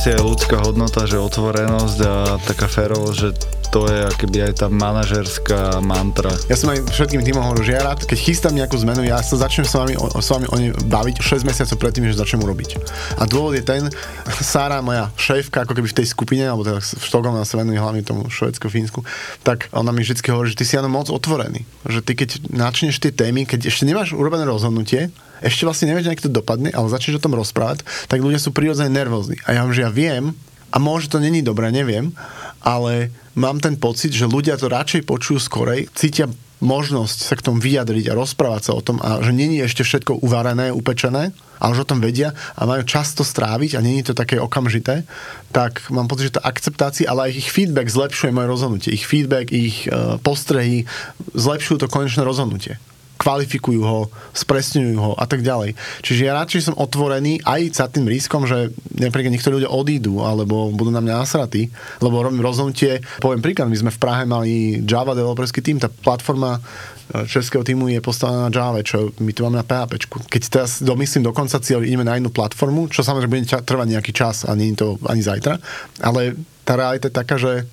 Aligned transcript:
Asi 0.00 0.16
aj 0.16 0.24
ľudská 0.24 0.56
hodnota, 0.64 1.04
že 1.04 1.20
otvorenosť 1.20 1.98
a 2.08 2.40
taká 2.48 2.72
férovosť, 2.72 3.16
že 3.20 3.36
to 3.68 3.84
je 3.84 4.00
akoby 4.08 4.48
aj 4.48 4.64
tá 4.64 4.66
manažerská 4.72 5.84
mantra. 5.84 6.32
Ja 6.48 6.56
som 6.56 6.72
aj 6.72 6.88
všetkým 6.88 7.20
tým 7.20 7.36
hovoril, 7.36 7.68
že 7.68 7.76
ja 7.76 7.84
rád, 7.84 8.08
keď 8.08 8.16
chystám 8.16 8.56
nejakú 8.56 8.80
zmenu, 8.80 9.04
ja 9.04 9.20
sa 9.20 9.36
začnem 9.36 9.68
s 9.68 9.76
vami, 9.76 10.00
o, 10.00 10.08
s 10.08 10.28
vami 10.32 10.48
o 10.48 10.56
nej 10.56 10.72
baviť 10.72 11.20
6 11.20 11.44
mesiacov 11.44 11.76
predtým, 11.76 12.08
než 12.08 12.16
začnem 12.16 12.40
urobiť. 12.40 12.80
A 13.20 13.28
dôvod 13.28 13.52
je 13.52 13.60
ten, 13.60 13.92
Sára, 14.40 14.80
moja 14.80 15.12
šéfka, 15.20 15.68
ako 15.68 15.76
keby 15.76 15.92
v 15.92 15.98
tej 16.00 16.06
skupine, 16.08 16.48
alebo 16.48 16.64
teda 16.64 16.80
v 16.80 17.04
Štokholme 17.04 17.44
sa 17.44 17.60
venuje 17.60 17.76
hlavne 17.76 18.00
tomu 18.00 18.32
Švedsko-Fínsku, 18.32 19.04
tak 19.44 19.68
ona 19.76 19.92
mi 19.92 20.00
vždy 20.00 20.16
hovorí, 20.32 20.48
že 20.48 20.56
ty 20.56 20.64
si 20.64 20.80
áno 20.80 20.88
moc 20.88 21.12
otvorený. 21.12 21.68
Že 21.84 22.00
ty 22.08 22.12
keď 22.16 22.48
načneš 22.48 23.04
tie 23.04 23.12
témy, 23.12 23.44
keď 23.44 23.68
ešte 23.68 23.84
nemáš 23.84 24.16
urobené 24.16 24.48
rozhodnutie, 24.48 25.12
ešte 25.40 25.64
vlastne 25.64 25.90
nevieš, 25.90 26.12
ako 26.12 26.26
to 26.28 26.38
dopadne, 26.40 26.70
ale 26.72 26.92
začneš 26.92 27.20
o 27.20 27.24
tom 27.24 27.36
rozprávať, 27.36 27.84
tak 28.08 28.20
ľudia 28.20 28.40
sú 28.40 28.52
prirodzene 28.52 28.92
nervózni. 28.92 29.40
A 29.48 29.56
ja 29.56 29.64
vám, 29.64 29.72
že 29.72 29.84
ja 29.84 29.90
viem, 29.92 30.36
a 30.70 30.76
môže 30.78 31.10
to 31.10 31.18
není 31.18 31.42
dobré, 31.42 31.74
neviem, 31.74 32.14
ale 32.62 33.10
mám 33.34 33.58
ten 33.58 33.74
pocit, 33.74 34.14
že 34.14 34.30
ľudia 34.30 34.60
to 34.60 34.70
radšej 34.70 35.08
počujú 35.08 35.38
skorej, 35.42 35.90
cítia 35.96 36.30
možnosť 36.60 37.18
sa 37.24 37.34
k 37.40 37.44
tomu 37.44 37.58
vyjadriť 37.58 38.12
a 38.12 38.16
rozprávať 38.20 38.62
sa 38.68 38.72
o 38.76 38.84
tom 38.84 39.00
a 39.00 39.24
že 39.24 39.32
není 39.32 39.64
ešte 39.64 39.80
všetko 39.80 40.20
uvarené, 40.20 40.68
upečené, 40.68 41.32
ale 41.56 41.72
že 41.72 41.82
o 41.82 41.88
tom 41.88 42.04
vedia 42.04 42.36
a 42.52 42.68
majú 42.68 42.84
často 42.84 43.24
stráviť 43.24 43.80
a 43.80 43.84
není 43.84 44.04
to 44.04 44.12
také 44.12 44.36
okamžité, 44.36 45.08
tak 45.56 45.88
mám 45.88 46.04
pocit, 46.04 46.30
že 46.30 46.36
tá 46.36 46.44
akceptácia, 46.44 47.08
ale 47.08 47.32
aj 47.32 47.40
ich 47.40 47.48
feedback 47.48 47.88
zlepšuje 47.88 48.36
moje 48.36 48.48
rozhodnutie. 48.52 48.92
Ich 48.92 49.08
feedback, 49.08 49.48
ich 49.48 49.88
uh, 49.88 50.20
postrehy 50.20 50.84
zlepšujú 51.32 51.80
to 51.80 51.88
konečné 51.88 52.22
rozhodnutie 52.28 52.76
kvalifikujú 53.20 53.82
ho, 53.84 54.08
spresňujú 54.32 54.96
ho 54.96 55.12
a 55.20 55.28
tak 55.28 55.44
ďalej. 55.44 55.76
Čiže 56.00 56.24
ja 56.24 56.32
radšej 56.40 56.72
som 56.72 56.80
otvorený 56.80 57.44
aj 57.44 57.60
za 57.76 57.86
tým 57.92 58.08
riskom, 58.08 58.48
že 58.48 58.72
napríklad 58.96 59.36
niektorí 59.36 59.60
ľudia 59.60 59.68
odídu 59.68 60.24
alebo 60.24 60.72
budú 60.72 60.88
na 60.88 61.04
mňa 61.04 61.20
nasratí, 61.20 61.68
lebo 62.00 62.24
robím 62.24 62.40
rozhodnutie. 62.40 63.04
Poviem 63.20 63.44
príklad, 63.44 63.68
my 63.68 63.76
sme 63.76 63.92
v 63.92 64.00
Prahe 64.00 64.24
mali 64.24 64.80
Java 64.80 65.12
developerský 65.12 65.60
tým, 65.60 65.76
tá 65.76 65.92
platforma 65.92 66.56
e, 66.56 67.28
českého 67.28 67.60
týmu 67.60 67.92
je 67.92 68.00
postavená 68.00 68.48
na 68.48 68.50
Java, 68.50 68.80
čo 68.80 69.12
my 69.20 69.30
tu 69.36 69.44
máme 69.44 69.60
na 69.60 69.68
PHP. 69.68 70.00
Keď 70.32 70.42
teraz 70.48 70.80
domyslím 70.80 71.28
do 71.28 71.36
konca 71.36 71.60
cieľ, 71.60 71.84
ideme 71.84 72.08
na 72.08 72.16
inú 72.16 72.32
platformu, 72.32 72.88
čo 72.88 73.04
samozrejme 73.04 73.28
bude 73.28 73.44
trvať 73.44 73.88
nejaký 74.00 74.16
čas 74.16 74.48
a 74.48 74.56
nie 74.56 74.72
je 74.72 74.80
to 74.80 74.88
ani 75.04 75.20
zajtra, 75.20 75.60
ale 76.00 76.40
tá 76.64 76.72
realita 76.80 77.12
je 77.12 77.18
taká, 77.20 77.36
že, 77.36 77.68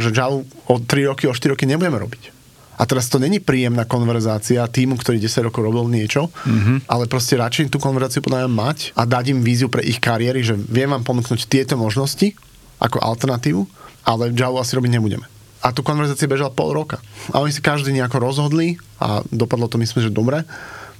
že 0.00 0.08
Java 0.08 0.40
o 0.72 0.74
3 0.80 1.12
roky, 1.12 1.28
o 1.28 1.36
4 1.36 1.52
roky 1.52 1.68
nebudeme 1.68 2.00
robiť 2.00 2.35
a 2.76 2.82
teraz 2.84 3.08
to 3.08 3.16
není 3.16 3.40
príjemná 3.40 3.88
konverzácia 3.88 4.68
týmu, 4.68 5.00
ktorý 5.00 5.16
10 5.16 5.48
rokov 5.48 5.64
robil 5.64 5.88
niečo, 5.88 6.28
mm-hmm. 6.28 6.84
ale 6.86 7.08
proste 7.08 7.40
radšej 7.40 7.72
tú 7.72 7.80
konverzáciu 7.80 8.20
podľa 8.20 8.52
mať 8.52 8.92
a 8.92 9.08
dať 9.08 9.32
im 9.32 9.40
víziu 9.40 9.72
pre 9.72 9.80
ich 9.80 9.96
kariéry, 9.96 10.44
že 10.44 10.54
viem 10.54 10.92
vám 10.92 11.02
ponúknuť 11.02 11.48
tieto 11.48 11.80
možnosti 11.80 12.36
ako 12.76 13.00
alternatívu, 13.00 13.64
ale 14.04 14.36
Java 14.36 14.60
asi 14.60 14.76
robiť 14.76 14.92
nebudeme. 14.92 15.26
A 15.64 15.72
tu 15.72 15.80
konverzácia 15.80 16.30
bežala 16.30 16.52
pol 16.52 16.76
roka. 16.76 17.02
A 17.32 17.42
oni 17.42 17.50
si 17.50 17.64
každý 17.64 17.90
nejako 17.90 18.22
rozhodli 18.22 18.76
a 19.00 19.24
dopadlo 19.32 19.66
to 19.66 19.80
myslím, 19.80 20.06
že 20.06 20.14
dobre, 20.14 20.44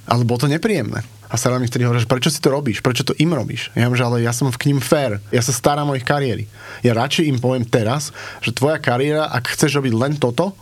ale 0.09 0.27
bolo 0.27 0.43
to 0.43 0.51
nepríjemné. 0.51 1.05
A 1.27 1.35
sa 1.35 1.51
mi 1.59 1.67
vtedy 1.67 1.83
hovorí, 1.83 1.99
že 1.99 2.07
prečo 2.07 2.31
si 2.31 2.39
to 2.39 2.47
robíš, 2.47 2.79
prečo 2.79 3.03
to 3.03 3.11
im 3.19 3.35
robíš. 3.35 3.67
Ja 3.75 3.91
že 3.91 4.03
ale 4.03 4.23
ja 4.23 4.31
som 4.31 4.47
k 4.47 4.71
ním 4.71 4.79
fair, 4.79 5.19
ja 5.27 5.43
sa 5.43 5.51
starám 5.51 5.91
o 5.91 5.97
ich 5.99 6.07
kariéry. 6.07 6.47
Ja 6.87 6.95
radšej 6.95 7.27
im 7.27 7.37
poviem 7.43 7.67
teraz, 7.67 8.15
že 8.39 8.55
tvoja 8.55 8.79
kariéra, 8.79 9.27
ak 9.27 9.51
chceš 9.51 9.83
robiť 9.83 9.93
len 9.93 10.15
toto, 10.15 10.55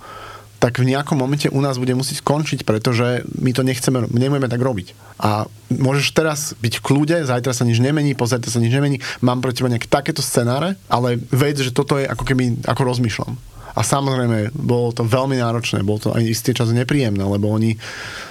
tak 0.65 0.81
v 0.81 0.89
nejakom 0.89 1.21
momente 1.21 1.45
u 1.45 1.61
nás 1.61 1.77
bude 1.77 1.93
musieť 1.93 2.25
skončiť, 2.25 2.65
pretože 2.65 3.21
my 3.37 3.53
to 3.53 3.61
nechceme, 3.61 4.09
nebudeme 4.09 4.49
tak 4.49 4.57
robiť. 4.57 4.97
A 5.21 5.45
môžeš 5.69 6.09
teraz 6.17 6.57
byť 6.57 6.81
v 6.81 6.85
kľude, 6.89 7.21
zajtra 7.21 7.53
sa 7.53 7.69
nič 7.69 7.77
nemení, 7.77 8.17
pozajtra 8.17 8.49
sa 8.49 8.57
nič 8.57 8.73
nemení, 8.73 8.97
mám 9.21 9.45
pre 9.45 9.53
teba 9.53 9.69
nejaké 9.69 9.85
takéto 9.85 10.25
scenáre, 10.25 10.73
ale 10.89 11.21
vedz, 11.29 11.69
že 11.69 11.69
toto 11.69 12.01
je 12.01 12.09
ako 12.09 12.25
keby, 12.25 12.65
ako 12.65 12.81
rozmýšľam. 12.81 13.37
A 13.77 13.85
samozrejme, 13.85 14.57
bolo 14.57 14.89
to 14.89 15.05
veľmi 15.05 15.37
náročné, 15.37 15.85
bolo 15.85 16.01
to 16.01 16.09
aj 16.17 16.25
istý 16.25 16.57
čas 16.57 16.73
nepríjemné, 16.73 17.21
lebo 17.21 17.45
oni 17.53 17.77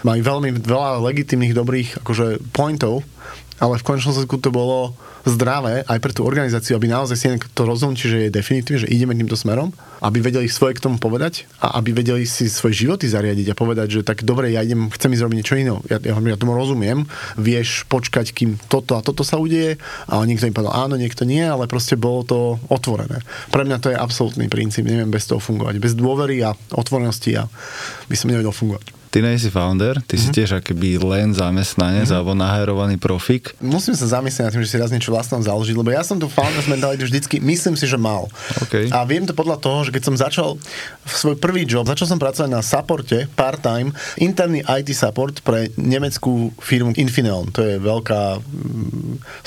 majú 0.03 0.19
veľmi 0.19 0.59
veľa 0.59 1.07
legitimných 1.07 1.55
dobrých 1.55 2.03
akože 2.03 2.51
pointov, 2.51 3.07
ale 3.63 3.79
v 3.79 3.87
končnom 3.87 4.11
dôsledku 4.11 4.43
to 4.43 4.51
bolo 4.51 4.99
zdravé 5.25 5.83
aj 5.89 5.99
pre 6.01 6.13
tú 6.13 6.23
organizáciu, 6.23 6.77
aby 6.77 6.89
naozaj 6.89 7.17
si 7.17 7.27
to 7.57 7.65
rozhodnutie, 7.65 8.07
že 8.07 8.19
je 8.29 8.31
definitívne, 8.31 8.85
že 8.85 8.93
ideme 8.93 9.17
týmto 9.17 9.37
smerom, 9.37 9.73
aby 10.05 10.21
vedeli 10.21 10.47
svoje 10.53 10.77
k 10.77 10.85
tomu 10.85 11.01
povedať 11.01 11.49
a 11.65 11.81
aby 11.81 11.97
vedeli 11.97 12.29
si 12.29 12.53
svoje 12.53 12.85
životy 12.85 13.09
zariadiť 13.09 13.53
a 13.53 13.59
povedať, 13.59 14.01
že 14.01 14.01
tak 14.05 14.21
dobre, 14.21 14.53
ja 14.53 14.61
idem, 14.61 14.93
chcem 14.93 15.17
ísť 15.17 15.25
robiť 15.25 15.37
niečo 15.41 15.57
iné. 15.57 15.73
Ja, 15.89 15.99
ja, 16.01 16.15
ja 16.21 16.37
tomu 16.37 16.53
rozumiem, 16.53 17.09
vieš 17.41 17.89
počkať, 17.89 18.37
kým 18.37 18.61
toto 18.69 19.01
a 19.01 19.05
toto 19.05 19.25
sa 19.25 19.41
udeje 19.41 19.81
a 20.05 20.21
niekto 20.29 20.45
im 20.45 20.53
povedal 20.53 20.77
áno, 20.77 21.01
niekto 21.01 21.25
nie, 21.25 21.41
ale 21.41 21.65
proste 21.65 21.97
bolo 21.97 22.21
to 22.29 22.39
otvorené. 22.69 23.25
Pre 23.49 23.65
mňa 23.65 23.81
to 23.81 23.89
je 23.91 23.97
absolútny 23.97 24.53
princíp, 24.53 24.85
neviem 24.85 25.09
bez 25.09 25.25
toho 25.25 25.41
fungovať. 25.41 25.81
Bez 25.81 25.97
dôvery 25.97 26.45
a 26.45 26.53
otvorenosti 26.77 27.41
ja 27.41 27.49
by 28.13 28.17
som 28.17 28.29
nevedel 28.29 28.53
fungovať. 28.53 29.04
Ty 29.15 29.23
nejsi 29.23 29.47
founder, 29.47 30.03
ty 30.03 30.19
mm-hmm. 30.19 30.23
si 30.27 30.27
mhm. 30.27 30.35
tiež 30.35 30.51
akoby 30.59 30.99
len 30.99 31.31
zamestnanec 31.31 32.11
mm-hmm. 32.11 32.19
alebo 32.19 32.35
naherovaný 32.35 32.99
profik. 32.99 33.55
Musím 33.63 33.95
sa 33.95 34.19
zamyslieť 34.19 34.43
nad 34.43 34.51
tým, 34.51 34.67
že 34.67 34.75
si 34.75 34.79
raz 34.83 34.91
niečo 34.91 35.15
vlastnom 35.15 35.39
založiť, 35.39 35.71
lebo 35.79 35.95
ja 35.95 36.03
som 36.03 36.19
tu 36.19 36.27
founder 36.27 36.67
mentalitu 36.67 37.07
vždycky, 37.07 37.39
myslím 37.39 37.79
si, 37.79 37.87
že 37.87 37.95
mal. 37.95 38.27
Okay. 38.67 38.91
A 38.91 39.07
viem 39.07 39.23
to 39.23 39.31
podľa 39.31 39.63
toho, 39.63 39.87
že 39.87 39.95
keď 39.95 40.03
som 40.03 40.19
začal 40.19 40.59
svoj 41.07 41.39
prvý 41.39 41.63
job, 41.63 41.87
začal 41.87 42.11
som 42.11 42.19
pracovať 42.19 42.51
na 42.51 42.59
supporte 42.59 43.31
part-time, 43.39 43.95
interný 44.19 44.67
IT 44.67 44.91
support 44.91 45.47
pre 45.47 45.71
nemeckú 45.79 46.51
firmu 46.59 46.91
Infineon. 46.99 47.55
To 47.55 47.63
je 47.63 47.79
veľká 47.79 48.43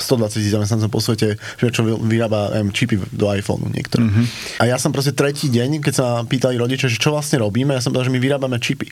mm, 0.00 0.32
tisíc 0.32 0.48
zamestnancov 0.48 0.88
po 0.88 1.04
svete, 1.04 1.36
čo 1.60 1.84
vyrába 2.08 2.56
um, 2.56 2.72
čipy 2.72 2.96
do 3.12 3.28
iPhoneu 3.28 3.68
niektoré. 3.68 4.08
Mm-hmm. 4.08 4.64
A 4.64 4.72
ja 4.72 4.80
som 4.80 4.96
proste 4.96 5.12
tretí 5.12 5.52
deň, 5.52 5.84
keď 5.84 5.92
sa 5.92 6.06
pýtali 6.24 6.56
rodičia, 6.56 6.88
že 6.88 6.96
čo 6.96 7.12
vlastne 7.12 7.44
robíme, 7.44 7.76
ja 7.76 7.84
som 7.84 7.92
povedal, 7.92 8.08
že 8.08 8.16
my 8.16 8.20
vyrábame 8.24 8.56
čipy 8.56 8.88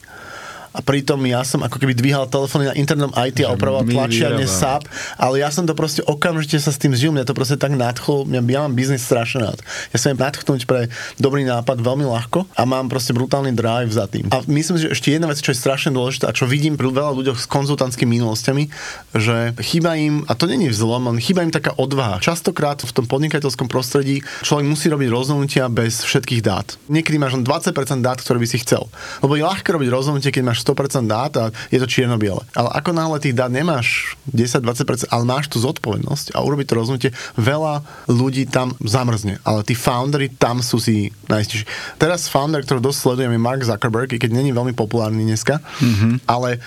a 0.76 0.84
pritom 0.84 1.24
ja 1.24 1.40
som 1.40 1.64
ako 1.64 1.80
keby 1.80 1.96
dvíhal 1.96 2.28
telefóny 2.28 2.68
na 2.68 2.74
internom 2.76 3.08
IT 3.16 3.40
a 3.48 3.56
opravoval 3.56 3.88
tlačiarne 3.88 4.44
SAP, 4.44 4.84
ale 5.16 5.40
ja 5.40 5.48
som 5.48 5.64
to 5.64 5.72
proste 5.72 6.04
okamžite 6.04 6.60
sa 6.60 6.68
s 6.68 6.76
tým 6.76 6.92
žil, 6.92 7.16
mňa 7.16 7.24
to 7.24 7.32
proste 7.32 7.56
tak 7.56 7.72
nadchlo, 7.72 8.28
mňa, 8.28 8.40
ja 8.44 8.60
mám 8.68 8.76
biznis 8.76 9.00
strašne 9.00 9.48
rád. 9.48 9.58
Ja 9.90 9.96
sa 9.96 10.12
viem 10.12 10.20
nadchnúť 10.20 10.68
pre 10.68 10.92
dobrý 11.16 11.48
nápad 11.48 11.80
veľmi 11.80 12.04
ľahko 12.04 12.44
a 12.52 12.62
mám 12.68 12.92
proste 12.92 13.16
brutálny 13.16 13.56
drive 13.56 13.88
za 13.88 14.04
tým. 14.04 14.28
A 14.28 14.44
myslím, 14.44 14.76
že 14.76 14.92
ešte 14.92 15.16
jedna 15.16 15.32
vec, 15.32 15.40
čo 15.40 15.56
je 15.56 15.58
strašne 15.58 15.96
dôležitá 15.96 16.28
a 16.28 16.36
čo 16.36 16.44
vidím 16.44 16.76
pri 16.76 16.92
veľa 16.92 17.16
ľuďoch 17.16 17.38
s 17.40 17.46
konzultantskými 17.48 18.20
minulosťami, 18.20 18.68
že 19.16 19.56
chýba 19.64 19.96
im, 19.96 20.28
a 20.28 20.36
to 20.36 20.44
není 20.44 20.68
vzlom, 20.68 21.08
ale 21.08 21.24
chýba 21.24 21.40
im 21.40 21.54
taká 21.54 21.72
odvaha. 21.80 22.20
Častokrát 22.20 22.84
v 22.84 22.92
tom 22.92 23.08
podnikateľskom 23.08 23.72
prostredí 23.72 24.20
človek 24.44 24.66
musí 24.68 24.92
robiť 24.92 25.08
rozhodnutia 25.08 25.72
bez 25.72 26.04
všetkých 26.04 26.44
dát. 26.44 26.76
Niekedy 26.92 27.16
máš 27.16 27.40
len 27.40 27.46
20% 27.46 27.72
dát, 28.04 28.18
ktoré 28.20 28.36
by 28.42 28.48
si 28.50 28.60
chcel. 28.60 28.90
Lebo 29.22 29.38
je 29.38 29.46
ľahké 29.46 29.72
robiť 29.72 29.88
rozhodnutie, 29.88 30.34
keď 30.34 30.42
máš 30.42 30.65
100% 30.66 31.06
dát 31.06 31.32
a 31.38 31.54
je 31.70 31.78
to 31.78 31.86
čierno-biele. 31.86 32.42
Ale 32.58 32.68
ako 32.74 32.90
náhle 32.90 33.22
tých 33.22 33.38
dát 33.38 33.52
nemáš 33.52 34.18
10-20%, 34.34 35.06
ale 35.14 35.22
máš 35.22 35.46
tú 35.46 35.62
zodpovednosť 35.62 36.34
a 36.34 36.42
urobiť 36.42 36.66
to 36.66 36.74
rozhodnutie, 36.74 37.10
veľa 37.38 37.86
ľudí 38.10 38.50
tam 38.50 38.74
zamrzne. 38.82 39.38
Ale 39.46 39.62
tí 39.62 39.78
foundery 39.78 40.26
tam 40.34 40.58
sú 40.58 40.82
si 40.82 41.14
najistejší. 41.30 41.64
Teraz 42.02 42.26
founder, 42.26 42.66
ktorý 42.66 42.82
dosť 42.82 42.98
sledujem, 42.98 43.30
je 43.30 43.40
Mark 43.40 43.62
Zuckerberg, 43.62 44.10
i 44.10 44.18
keď 44.18 44.34
není 44.34 44.50
veľmi 44.50 44.74
populárny 44.74 45.22
dneska, 45.22 45.62
mm-hmm. 45.62 46.26
ale 46.26 46.58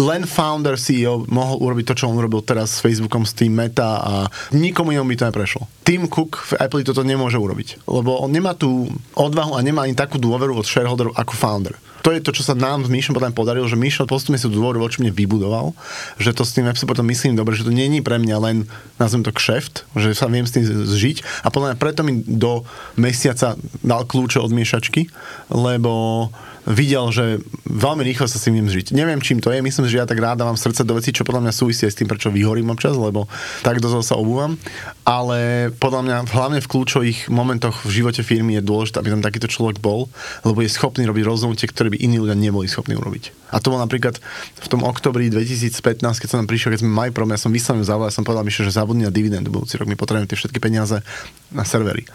len 0.00 0.26
founder 0.26 0.74
CEO 0.74 1.26
mohol 1.30 1.62
urobiť 1.62 1.84
to, 1.90 1.94
čo 2.02 2.04
on 2.10 2.18
urobil 2.18 2.42
teraz 2.42 2.78
s 2.78 2.82
Facebookom, 2.82 3.22
s 3.22 3.36
tým 3.36 3.54
Meta 3.54 4.02
a 4.02 4.14
nikomu 4.50 4.90
inom 4.90 5.06
by 5.06 5.14
to 5.14 5.28
neprešlo. 5.30 5.62
Tim 5.86 6.10
Cook 6.10 6.54
v 6.54 6.58
Apple 6.58 6.82
toto 6.82 7.06
nemôže 7.06 7.38
urobiť, 7.38 7.86
lebo 7.86 8.18
on 8.18 8.30
nemá 8.32 8.58
tú 8.58 8.90
odvahu 9.14 9.54
a 9.54 9.64
nemá 9.64 9.86
ani 9.86 9.94
takú 9.94 10.18
dôveru 10.18 10.56
od 10.56 10.66
shareholderov 10.66 11.14
ako 11.14 11.32
founder 11.36 11.74
to 12.04 12.12
je 12.12 12.20
to, 12.20 12.36
čo 12.36 12.44
sa 12.44 12.52
nám 12.52 12.84
s 12.84 12.92
Míšom 12.92 13.16
potom 13.16 13.32
podarilo, 13.32 13.64
že 13.64 13.80
Míšo 13.80 14.04
postupne 14.04 14.36
si 14.36 14.44
dôvodu 14.44 14.76
voči 14.76 15.00
mne 15.00 15.08
vybudoval, 15.08 15.72
že 16.20 16.36
to 16.36 16.44
s 16.44 16.52
tým 16.52 16.68
potom 16.84 17.08
myslím 17.08 17.32
dobre, 17.32 17.56
že 17.56 17.64
to 17.64 17.72
není 17.72 18.04
pre 18.04 18.20
mňa 18.20 18.36
len, 18.44 18.68
nazvem 19.00 19.24
to 19.24 19.32
kšeft, 19.32 19.88
že 19.96 20.12
sa 20.12 20.28
viem 20.28 20.44
s 20.44 20.52
tým 20.52 20.68
zžiť 20.68 21.24
a 21.40 21.48
podľa 21.48 21.72
mňa 21.72 21.80
preto 21.80 22.04
mi 22.04 22.20
do 22.20 22.68
mesiaca 23.00 23.56
dal 23.80 24.04
kľúče 24.04 24.36
od 24.36 24.52
miešačky, 24.52 25.08
lebo 25.48 26.28
videl, 26.64 27.12
že 27.12 27.24
veľmi 27.68 28.00
rýchlo 28.04 28.24
sa 28.24 28.40
s 28.40 28.48
tým 28.48 28.56
žiť. 28.64 28.96
Neviem, 28.96 29.20
čím 29.20 29.40
to 29.40 29.52
je, 29.52 29.60
myslím, 29.60 29.84
že 29.84 30.00
ja 30.00 30.08
tak 30.08 30.20
rád 30.20 30.40
dávam 30.40 30.56
srdce 30.56 30.84
do 30.84 30.96
veci, 30.96 31.12
čo 31.12 31.24
podľa 31.24 31.48
mňa 31.48 31.52
súvisí 31.52 31.84
s 31.84 31.96
tým, 31.96 32.08
prečo 32.08 32.32
vyhorím 32.32 32.72
občas, 32.72 32.96
lebo 32.96 33.28
tak 33.60 33.84
dosť 33.84 34.14
sa 34.14 34.16
obúvam. 34.16 34.56
Ale 35.04 35.68
podľa 35.76 36.00
mňa 36.04 36.16
hlavne 36.32 36.60
v 36.64 36.70
kľúčových 36.70 37.28
momentoch 37.28 37.84
v 37.84 38.00
živote 38.00 38.24
firmy 38.24 38.56
je 38.60 38.62
dôležité, 38.64 38.96
aby 39.04 39.12
tam 39.12 39.22
takýto 39.24 39.48
človek 39.48 39.78
bol, 39.84 40.08
lebo 40.48 40.64
je 40.64 40.72
schopný 40.72 41.04
robiť 41.04 41.24
rozhodnutie, 41.28 41.68
ktoré 41.68 41.92
by 41.92 42.00
iní 42.00 42.16
ľudia 42.16 42.36
neboli 42.36 42.64
schopní 42.64 42.96
urobiť. 42.96 43.52
A 43.52 43.60
to 43.60 43.70
bol 43.70 43.78
napríklad 43.78 44.18
v 44.58 44.66
tom 44.66 44.82
oktobri 44.82 45.28
2015, 45.28 46.00
keď 46.00 46.28
som 46.28 46.40
tam 46.42 46.48
prišiel, 46.48 46.74
keď 46.74 46.80
sme 46.82 46.90
mali 46.90 47.10
problém, 47.12 47.36
ja 47.36 47.44
som 47.44 47.52
vyslovene 47.52 47.84
zavolal, 47.84 48.08
ja 48.10 48.16
som 48.16 48.24
povedal 48.26 48.42
Mišo, 48.42 48.66
že 48.66 48.74
zabudni 48.74 49.06
na 49.06 49.12
dividendu 49.12 49.52
budúci 49.52 49.76
rok, 49.76 49.86
my 49.86 49.94
potrebujeme 49.94 50.26
tie 50.26 50.40
všetky 50.40 50.58
peniaze 50.58 51.04
na 51.52 51.62
servery. 51.62 52.08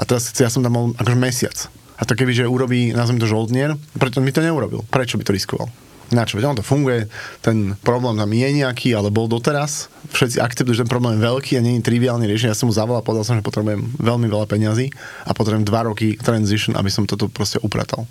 A 0.00 0.08
teraz 0.08 0.32
ja 0.34 0.48
som 0.48 0.64
tam 0.64 0.72
bol 0.72 0.84
akože 0.96 1.18
mesiac. 1.20 1.56
A 2.02 2.06
to 2.06 2.18
keby, 2.18 2.34
že 2.34 2.50
urobí, 2.50 2.90
nazvem 2.90 3.22
to 3.22 3.30
žoldnier, 3.30 3.78
preto 3.94 4.18
mi 4.18 4.34
to 4.34 4.42
neurobil. 4.42 4.82
Prečo 4.90 5.14
by 5.14 5.22
to 5.22 5.30
riskoval? 5.30 5.70
Na 6.10 6.26
čo? 6.26 6.42
Ono 6.42 6.58
to 6.58 6.66
funguje, 6.66 7.06
ten 7.40 7.78
problém 7.78 8.18
tam 8.18 8.28
je 8.34 8.48
nejaký, 8.50 8.90
ale 8.90 9.14
bol 9.14 9.30
doteraz. 9.30 9.86
Všetci 10.10 10.42
akceptujú, 10.42 10.74
že 10.74 10.82
ten 10.82 10.90
problém 10.90 11.16
je 11.16 11.24
veľký 11.24 11.52
a 11.56 11.64
nie 11.64 11.78
je 11.78 11.86
triviálny 11.86 12.26
riešenie. 12.26 12.52
Ja 12.52 12.58
som 12.58 12.68
mu 12.68 12.74
zavolal, 12.74 13.06
povedal 13.06 13.24
som, 13.24 13.38
že 13.38 13.46
potrebujem 13.46 13.86
veľmi 14.02 14.26
veľa 14.26 14.50
peňazí 14.50 14.90
a 15.24 15.30
potrebujem 15.30 15.64
dva 15.64 15.88
roky 15.88 16.18
transition, 16.18 16.74
aby 16.74 16.90
som 16.90 17.06
toto 17.06 17.30
proste 17.30 17.62
upratal. 17.62 18.04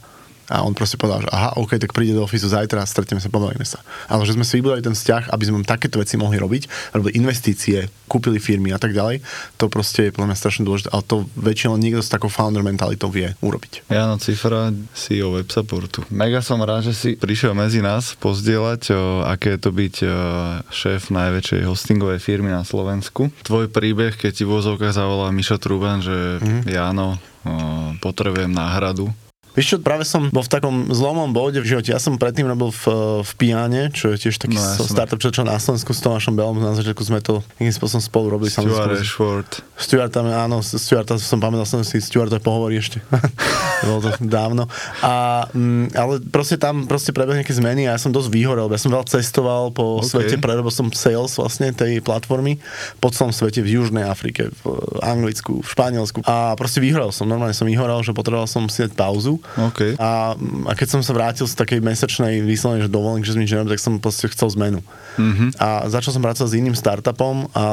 A 0.50 0.66
on 0.66 0.74
proste 0.74 0.98
povedal, 0.98 1.24
že 1.24 1.30
aha, 1.32 1.56
OK, 1.62 1.78
tak 1.78 1.94
príde 1.94 2.18
do 2.18 2.26
ofisu 2.26 2.50
zajtra 2.50 2.84
stretneme 2.84 3.22
sa, 3.22 3.30
pobavíme 3.32 3.64
sa. 3.64 3.80
Ale 4.10 4.26
že 4.26 4.36
sme 4.36 4.44
si 4.44 4.60
vybudovali 4.60 4.84
ten 4.84 4.98
vzťah, 4.98 5.32
aby 5.32 5.44
sme 5.48 5.64
takéto 5.64 6.02
veci 6.02 6.18
mohli 6.18 6.42
robiť, 6.42 6.94
robili 6.98 7.16
investície, 7.16 7.88
kúpili 8.12 8.42
firmy 8.42 8.76
a 8.76 8.80
tak 8.82 8.92
ďalej, 8.92 9.24
to 9.56 9.72
proste 9.72 10.10
je 10.10 10.12
podľa 10.12 10.34
mňa 10.34 10.38
strašne 10.38 10.64
dôležité, 10.68 10.90
ale 10.92 11.04
to 11.08 11.24
väčšinou 11.40 11.80
niekto 11.80 12.04
s 12.04 12.12
takou 12.12 12.28
founder 12.28 12.60
mentalitou 12.66 13.08
vie 13.08 13.32
urobiť. 13.40 13.88
Jano 13.88 14.20
Cifra, 14.20 14.76
CEO 14.92 15.40
WebSupportu. 15.40 16.04
Mega 16.12 16.44
som 16.44 16.60
rád, 16.60 16.92
že 16.92 16.94
si 16.98 17.10
prišiel 17.16 17.56
medzi 17.56 17.80
nás 17.80 18.20
pozdieľať, 18.20 18.82
o, 18.92 19.24
aké 19.24 19.56
je 19.56 19.60
to 19.64 19.72
byť 19.72 19.96
o, 20.04 20.10
šéf 20.68 21.14
najväčšej 21.14 21.62
hostingovej 21.64 22.20
firmy 22.20 22.52
na 22.52 22.68
Slovensku. 22.68 23.32
Tvoj 23.48 23.72
príbeh, 23.72 24.20
keď 24.20 24.32
ti 24.32 24.44
v 24.44 24.60
zavolá 24.92 25.32
Mišo 25.32 25.56
Truban, 25.56 26.04
že 26.04 26.44
mm. 26.44 26.68
Jano, 26.68 27.16
o, 27.48 27.54
potrebujem 28.04 28.52
náhradu, 28.52 29.08
Vieš 29.52 29.68
čo, 29.68 29.78
práve 29.84 30.08
som 30.08 30.32
bol 30.32 30.48
v 30.48 30.52
takom 30.52 30.76
zlomom 30.96 31.36
bode 31.36 31.60
v 31.60 31.68
živote. 31.68 31.92
Ja 31.92 32.00
som 32.00 32.16
predtým 32.16 32.48
robil 32.48 32.72
v, 32.72 32.84
v 33.20 33.32
Piane, 33.36 33.92
čo 33.92 34.16
je 34.16 34.28
tiež 34.28 34.40
taký 34.40 34.56
no, 34.56 34.64
so 34.64 34.88
startup, 34.88 35.20
čo, 35.20 35.28
čo 35.28 35.44
na 35.44 35.60
Slovensku 35.60 35.92
s 35.92 36.00
Tomášom 36.00 36.40
Belom. 36.40 36.56
Na 36.56 36.72
začiatku 36.72 37.04
sme 37.04 37.20
to 37.20 37.44
nejakým 37.60 37.76
spôsobom 37.76 38.00
spolu 38.00 38.26
robili. 38.32 38.48
Stuart 38.48 38.96
Ashford. 38.96 39.52
Stuart, 39.76 40.16
tam, 40.16 40.32
áno, 40.32 40.64
Stuart, 40.64 41.12
som 41.20 41.44
pamätal 41.44 41.68
som 41.68 41.84
si, 41.84 42.00
Stuart 42.00 42.32
pohovorí 42.40 42.80
ešte. 42.80 43.04
bolo 43.92 44.08
to 44.08 44.10
dávno. 44.24 44.72
A, 45.04 45.44
mm, 45.52 46.00
ale 46.00 46.24
proste 46.32 46.56
tam 46.56 46.88
proste 46.88 47.12
prebehli 47.12 47.44
nejaké 47.44 47.52
zmeny 47.52 47.92
a 47.92 47.98
ja 47.98 48.00
som 48.00 48.16
dosť 48.16 48.32
vyhorel. 48.32 48.72
Ja 48.72 48.80
som 48.80 48.96
veľa 48.96 49.04
cestoval 49.12 49.76
po 49.76 50.00
okay. 50.00 50.32
svete, 50.32 50.36
prerobil 50.40 50.72
som 50.72 50.88
sales 50.96 51.36
vlastne 51.36 51.76
tej 51.76 52.00
platformy 52.00 52.56
po 53.04 53.12
celom 53.12 53.36
svete 53.36 53.60
v 53.60 53.84
Južnej 53.84 54.08
Afrike, 54.08 54.48
v 54.48 54.64
Anglicku, 55.04 55.60
v 55.60 55.68
Španielsku. 55.68 56.24
A 56.24 56.56
proste 56.56 56.80
vyhorel 56.80 57.12
som. 57.12 57.28
Normálne 57.28 57.52
som 57.52 57.68
vyhorel, 57.68 58.00
že 58.00 58.16
potreboval 58.16 58.48
som 58.48 58.72
si 58.72 58.88
dať 58.88 58.96
pauzu 58.96 59.41
Okay. 59.72 59.98
A, 60.00 60.36
a 60.68 60.72
keď 60.78 60.88
som 60.98 61.02
sa 61.02 61.12
vrátil 61.12 61.46
z 61.46 61.56
takej 61.58 61.80
mesačnej 61.84 62.42
výslednej, 62.46 62.86
že 62.86 62.90
dovolenky, 62.92 63.28
že 63.28 63.34
som 63.36 63.42
nič 63.42 63.52
nerobil, 63.52 63.74
tak 63.76 63.82
som 63.84 64.00
proste 64.00 64.32
chcel 64.32 64.54
zmenu. 64.56 64.80
Mm-hmm. 65.20 65.60
A 65.60 65.92
začal 65.92 66.16
som 66.16 66.24
pracovať 66.24 66.50
s 66.50 66.60
iným 66.60 66.76
startupom 66.78 67.52
a, 67.52 67.66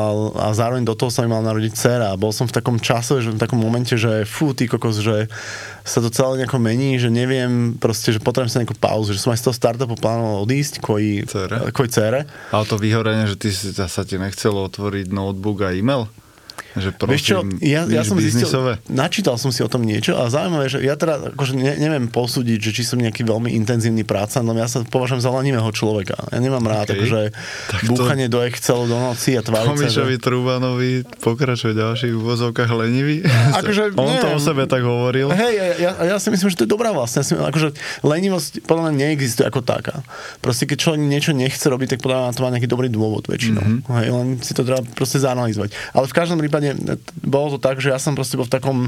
a 0.43 0.49
zároveň 0.51 0.83
do 0.83 0.99
toho 0.99 1.13
sa 1.13 1.23
mi 1.23 1.31
mal 1.31 1.45
narodiť 1.47 1.73
dcera. 1.75 2.07
A 2.15 2.21
bol 2.21 2.35
som 2.35 2.51
v 2.51 2.57
takom 2.57 2.83
čase, 2.83 3.23
že 3.23 3.31
v 3.31 3.39
takom 3.39 3.63
momente, 3.63 3.95
že 3.95 4.27
fú, 4.27 4.51
ty 4.57 4.67
kokos, 4.67 4.99
že 4.99 5.31
sa 5.87 6.03
to 6.03 6.11
celé 6.11 6.43
nejako 6.43 6.59
mení, 6.59 6.99
že 6.99 7.09
neviem, 7.09 7.79
proste, 7.79 8.11
že 8.11 8.19
potrebujem 8.19 8.51
sa 8.51 8.61
nejakú 8.61 8.77
pauzu, 8.77 9.15
že 9.15 9.23
som 9.23 9.31
aj 9.31 9.41
z 9.41 9.45
toho 9.49 9.57
startupu 9.57 9.95
plánoval 9.97 10.45
odísť 10.45 10.83
kvôli 10.83 11.23
cere. 11.25 11.71
Kvôli 11.71 11.91
cere. 11.91 12.21
Ale 12.51 12.65
to 12.67 12.77
vyhorenie, 12.77 13.31
že 13.31 13.37
ty 13.39 13.49
si, 13.55 13.71
sa 13.73 14.03
ti 14.03 14.19
nechcelo 14.19 14.67
otvoriť 14.67 15.09
notebook 15.15 15.63
a 15.65 15.73
e-mail? 15.73 16.11
Že 16.77 16.91
prosím, 17.01 17.13
Vieš 17.17 17.23
čo, 17.25 17.37
ja, 17.65 17.81
ja 17.89 18.03
som 18.05 18.21
zistil, 18.21 18.49
načítal 18.93 19.41
som 19.41 19.49
si 19.49 19.65
o 19.65 19.71
tom 19.71 19.87
niečo 19.87 20.19
a 20.21 20.29
zaujímavé, 20.29 20.69
že 20.69 20.79
ja 20.85 21.01
teda 21.01 21.33
akože 21.33 21.57
ne, 21.57 21.73
neviem 21.81 22.13
posúdiť, 22.13 22.59
že 22.61 22.71
či 22.77 22.83
som 22.85 23.01
nejaký 23.01 23.25
veľmi 23.25 23.57
intenzívny 23.57 24.05
práca, 24.05 24.45
no 24.45 24.53
ja 24.53 24.69
sa 24.69 24.85
považujem 24.85 25.25
za 25.25 25.33
lenivého 25.33 25.69
človeka. 25.73 26.29
Ja 26.29 26.39
nemám 26.43 26.65
rád 26.69 26.93
okay. 26.93 27.01
akože 27.01 27.21
tak 27.73 27.81
búchanie 27.89 28.27
to... 28.29 28.37
do 28.37 28.39
Excelu 28.45 28.85
do 28.85 28.99
noci 29.01 29.39
a 29.39 29.41
tváriť 29.41 29.89
sa, 29.89 29.89
že... 29.89 30.21
Trubanovi 30.21 31.07
pokračuje 31.23 31.73
v 31.73 31.79
ďalších 31.79 32.13
úvozovkách 32.19 32.71
lenivý? 32.75 33.23
Akože, 33.61 33.95
On 34.01 34.11
neviem. 34.11 34.25
to 34.25 34.29
o 34.35 34.41
sebe 34.43 34.67
tak 34.67 34.83
hovoril. 34.83 35.31
Hej, 35.31 35.53
ja, 35.55 35.65
ja, 35.79 35.91
ja, 36.15 36.17
si 36.19 36.29
myslím, 36.35 36.51
že 36.51 36.59
to 36.59 36.65
je 36.67 36.71
dobrá 36.71 36.91
vlastne. 36.91 37.23
Ja 37.23 37.49
akože 37.49 37.79
lenivosť 38.03 38.67
podľa 38.67 38.91
mňa 38.91 38.93
neexistuje 38.99 39.47
ako 39.47 39.63
taká. 39.63 40.03
Proste 40.43 40.67
keď 40.67 40.77
človek 40.83 41.01
niečo 41.01 41.31
nechce 41.33 41.65
robiť, 41.71 41.97
tak 41.97 42.01
podľa 42.03 42.29
mňa 42.29 42.35
to 42.35 42.43
má 42.43 42.49
nejaký 42.51 42.69
dobrý 42.69 42.89
dôvod 42.91 43.31
väčšinou. 43.31 43.63
Mm-hmm. 43.63 43.95
Hej, 43.95 44.07
len 44.11 44.27
si 44.43 44.53
to 44.53 44.67
treba 44.67 44.83
proste 44.83 45.23
zanalizovať. 45.23 45.71
Ale 45.95 46.11
v 46.11 46.15
každom 46.15 46.39
prípade 46.43 46.58
bolo 47.23 47.57
to 47.57 47.59
tak, 47.59 47.79
že 47.79 47.93
ja 47.93 47.99
som 48.01 48.17
proste 48.19 48.39
bol 48.39 48.47
v 48.47 48.55
takom 48.55 48.79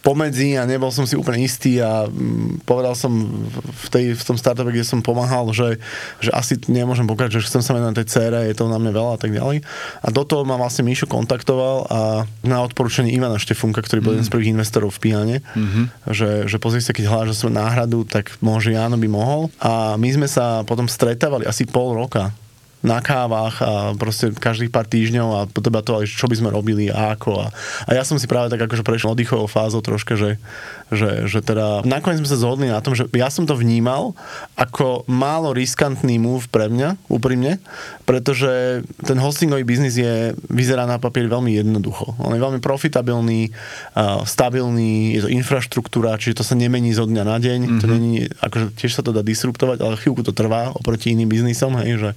pomedzi 0.00 0.56
a 0.56 0.64
nebol 0.64 0.88
som 0.88 1.04
si 1.04 1.12
úplne 1.12 1.44
istý 1.44 1.76
a 1.80 2.08
mm, 2.08 2.64
povedal 2.64 2.96
som 2.96 3.12
v, 3.52 3.86
tej, 3.92 4.04
v 4.16 4.22
tom 4.24 4.36
startupe, 4.40 4.72
kde 4.72 4.84
som 4.84 5.04
pomáhal, 5.04 5.52
že, 5.52 5.76
že 6.24 6.32
asi 6.32 6.56
nemôžem 6.72 7.04
pokračovať, 7.04 7.44
že 7.44 7.50
chcem 7.52 7.62
sa 7.64 7.76
venovať 7.76 8.00
tej 8.00 8.08
cére, 8.08 8.38
je 8.48 8.56
to 8.56 8.72
na 8.72 8.80
mňa 8.80 8.92
veľa 8.96 9.12
a 9.16 9.20
tak 9.20 9.30
ďalej. 9.36 9.60
A 10.00 10.08
do 10.08 10.22
toho 10.24 10.48
ma 10.48 10.56
vlastne 10.56 10.88
Míšo 10.88 11.04
kontaktoval 11.04 11.76
a 11.92 12.00
na 12.40 12.58
odporúčanie 12.64 13.12
Ivana 13.12 13.36
Štefunka, 13.36 13.84
ktorý 13.84 14.00
bol 14.00 14.12
mm. 14.12 14.16
jeden 14.20 14.26
z 14.26 14.32
prvých 14.32 14.52
investorov 14.56 14.90
v 14.96 15.00
Piane, 15.04 15.36
mm-hmm. 15.44 15.84
že, 16.16 16.48
že 16.48 16.56
pozri 16.56 16.80
sa, 16.80 16.96
keď 16.96 17.04
hľadáš 17.04 17.44
svoju 17.44 17.54
náhradu, 17.60 18.08
tak 18.08 18.32
môže 18.40 18.72
Jáno 18.72 18.96
by 18.96 19.08
mohol. 19.08 19.52
A 19.60 20.00
my 20.00 20.08
sme 20.08 20.28
sa 20.28 20.64
potom 20.64 20.88
stretávali 20.88 21.44
asi 21.44 21.68
pol 21.68 21.92
roka 21.92 22.32
na 22.80 23.04
kávach 23.04 23.60
a 23.60 23.72
proste 23.92 24.32
každých 24.32 24.72
pár 24.72 24.88
týždňov 24.88 25.28
a 25.36 25.40
debatovali, 25.48 26.08
čo 26.08 26.24
by 26.24 26.36
sme 26.36 26.48
robili 26.48 26.88
a 26.88 27.12
ako. 27.12 27.30
A, 27.36 27.46
a 27.84 27.90
ja 27.92 28.02
som 28.08 28.16
si 28.16 28.24
práve 28.24 28.48
tak 28.48 28.64
akože 28.64 28.80
prešiel 28.80 29.12
oddychovou 29.12 29.44
fázou 29.44 29.84
troška, 29.84 30.16
že, 30.16 30.40
že, 30.88 31.28
že 31.28 31.44
teda 31.44 31.84
nakoniec 31.84 32.24
sme 32.24 32.32
sa 32.32 32.40
zhodli 32.40 32.72
na 32.72 32.80
tom, 32.80 32.96
že 32.96 33.04
ja 33.12 33.28
som 33.28 33.44
to 33.44 33.52
vnímal 33.52 34.16
ako 34.56 35.04
málo 35.04 35.52
riskantný 35.52 36.16
move 36.16 36.48
pre 36.48 36.72
mňa, 36.72 36.96
úprimne, 37.12 37.60
pretože 38.08 38.82
ten 39.04 39.18
hostingový 39.20 39.62
biznis 39.68 40.00
je, 40.00 40.32
vyzerá 40.48 40.88
na 40.88 40.96
papier 40.96 41.28
veľmi 41.28 41.52
jednoducho. 41.60 42.16
On 42.16 42.32
je 42.32 42.40
veľmi 42.40 42.64
profitabilný, 42.64 43.52
uh, 43.94 44.24
stabilný, 44.24 45.20
je 45.20 45.28
to 45.28 45.30
infraštruktúra, 45.30 46.16
čiže 46.16 46.40
to 46.40 46.44
sa 46.48 46.56
nemení 46.56 46.96
zo 46.96 47.04
dňa 47.04 47.24
na 47.28 47.36
deň. 47.36 47.60
Mm-hmm. 47.60 47.80
To 47.80 47.86
mhm. 47.86 47.92
není, 47.92 48.14
akože 48.40 48.66
tiež 48.74 48.92
sa 48.96 49.02
to 49.04 49.12
dá 49.12 49.20
disruptovať, 49.20 49.84
ale 49.84 50.00
chvíľku 50.00 50.24
to 50.24 50.32
trvá 50.32 50.72
oproti 50.72 51.12
iným 51.12 51.28
biznisom, 51.28 51.76
hej, 51.84 52.00
že 52.00 52.10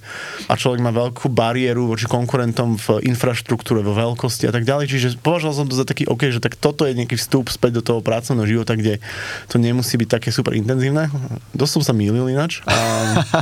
a 0.48 0.53
človek 0.56 0.80
má 0.82 0.90
veľkú 0.90 1.30
bariéru 1.30 1.90
voči 1.90 2.08
konkurentom 2.08 2.76
v 2.78 3.04
infraštruktúre, 3.06 3.84
vo 3.84 3.94
veľkosti 3.94 4.48
a 4.48 4.52
tak 4.54 4.66
ďalej. 4.66 4.90
Čiže 4.90 5.08
považoval 5.20 5.54
som 5.54 5.66
to 5.68 5.78
za 5.78 5.86
taký 5.86 6.08
OK, 6.08 6.30
že 6.30 6.40
tak 6.42 6.58
toto 6.58 6.88
je 6.88 6.96
nejaký 6.96 7.18
vstup 7.20 7.52
späť 7.52 7.80
do 7.80 7.82
toho 7.82 8.00
pracovného 8.00 8.48
života, 8.48 8.74
kde 8.74 8.98
to 9.46 9.60
nemusí 9.60 9.94
byť 10.00 10.08
také 10.20 10.28
super 10.34 10.56
intenzívne. 10.56 11.12
Dosť 11.52 11.72
som 11.80 11.82
sa 11.86 11.92
mýlil 11.94 12.32
ináč. 12.32 12.64
A, 12.66 12.76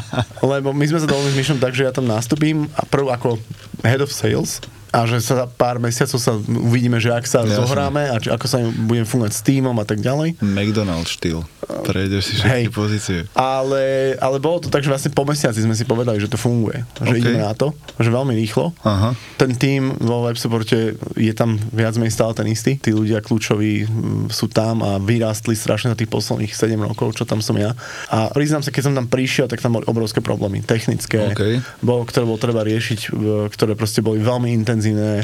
lebo 0.53 0.75
my 0.75 0.85
sme 0.85 1.00
sa 1.00 1.09
dovolili 1.09 1.32
s 1.32 1.38
Myšom 1.38 1.59
tak, 1.62 1.73
že 1.73 1.87
ja 1.87 1.93
tam 1.94 2.05
nastúpim 2.05 2.69
a 2.76 2.82
prv 2.85 3.09
ako 3.14 3.41
head 3.87 4.03
of 4.03 4.11
sales 4.11 4.61
a 4.92 5.08
že 5.08 5.25
sa 5.25 5.34
za 5.42 5.46
pár 5.49 5.80
mesiacov 5.80 6.20
sa 6.20 6.37
uvidíme, 6.37 7.00
že 7.00 7.08
ak 7.08 7.25
sa 7.25 7.40
Jasne. 7.40 7.64
zohráme 7.64 8.12
a 8.12 8.20
či, 8.20 8.28
ako 8.28 8.44
sa 8.44 8.61
budeme 8.61 9.08
fungovať 9.08 9.32
s 9.32 9.40
týmom 9.40 9.72
a 9.80 9.88
tak 9.88 10.04
ďalej. 10.04 10.37
McDonald's 10.44 11.16
štýl. 11.16 11.49
Prejdeš 11.64 12.22
si 12.28 12.32
všetky 12.37 12.68
Hej. 12.68 12.76
pozície. 12.76 13.18
Ale, 13.32 14.12
ale 14.20 14.37
bolo 14.37 14.61
to 14.61 14.68
tak, 14.68 14.84
že 14.84 14.92
vlastne 14.92 15.08
po 15.16 15.25
mesiaci 15.25 15.64
sme 15.64 15.72
si 15.72 15.88
povedali, 15.88 16.20
že 16.20 16.28
to 16.28 16.37
funguje. 16.37 16.84
Že 17.00 17.08
okay. 17.08 17.20
ideme 17.25 17.40
na 17.40 17.56
to. 17.56 17.72
Že 17.96 18.12
veľmi 18.12 18.37
rýchlo. 18.37 18.76
Aha. 18.84 19.16
Ten 19.40 19.56
tým 19.56 19.96
vo 19.96 20.28
web 20.28 20.37
supporte 20.37 21.00
je 21.16 21.32
tam 21.32 21.56
viac 21.72 21.96
menej 21.96 22.12
stále 22.12 22.37
ten 22.37 22.44
istý. 22.52 22.76
Tí 22.76 22.92
ľudia 22.92 23.25
kľúčoví 23.25 23.88
sú 24.28 24.52
tam 24.52 24.84
a 24.84 25.00
vyrástli 25.00 25.56
strašne 25.56 25.96
za 25.96 25.96
tých 25.96 26.12
posledných 26.12 26.52
7 26.52 26.76
rokov, 26.76 27.16
čo 27.16 27.25
tam 27.25 27.40
som 27.40 27.56
ja. 27.56 27.72
A 28.12 28.28
priznám 28.28 28.61
sa, 28.61 28.68
keď 28.68 28.92
som 28.92 28.94
tam 28.94 29.08
prišiel, 29.08 29.49
tak 29.49 29.64
tam 29.64 29.80
boli 29.80 29.88
obrovské 29.88 30.20
problémy. 30.20 30.61
Technické, 30.61 31.32
okay. 31.32 31.64
bolo, 31.80 32.04
ktoré 32.04 32.28
bolo 32.28 32.37
treba 32.37 32.61
riešiť, 32.61 33.08
ktoré 33.49 33.72
proste 33.72 34.04
boli 34.04 34.20
veľmi 34.20 34.52
intenzívne 34.52 34.81
intenzívne. 34.82 35.22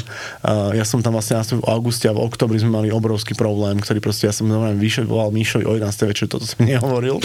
Ja 0.73 0.85
som 0.87 1.03
tam 1.03 1.19
vlastne 1.19 1.43
v 1.43 1.65
auguste 1.67 2.07
a 2.07 2.15
v 2.15 2.23
oktobri 2.23 2.55
sme 2.59 2.71
mali 2.71 2.87
obrovský 2.89 3.35
problém, 3.35 3.83
ktorý 3.83 3.99
proste 3.99 4.31
ja 4.31 4.33
som 4.33 4.47
normálne 4.47 4.79
vyšiel, 4.79 5.05
volal 5.05 5.35
Míšovi 5.35 5.67
o 5.67 5.75
11. 5.75 6.09
večer, 6.09 6.25
toto 6.31 6.47
som 6.47 6.63
nehovoril. 6.69 7.19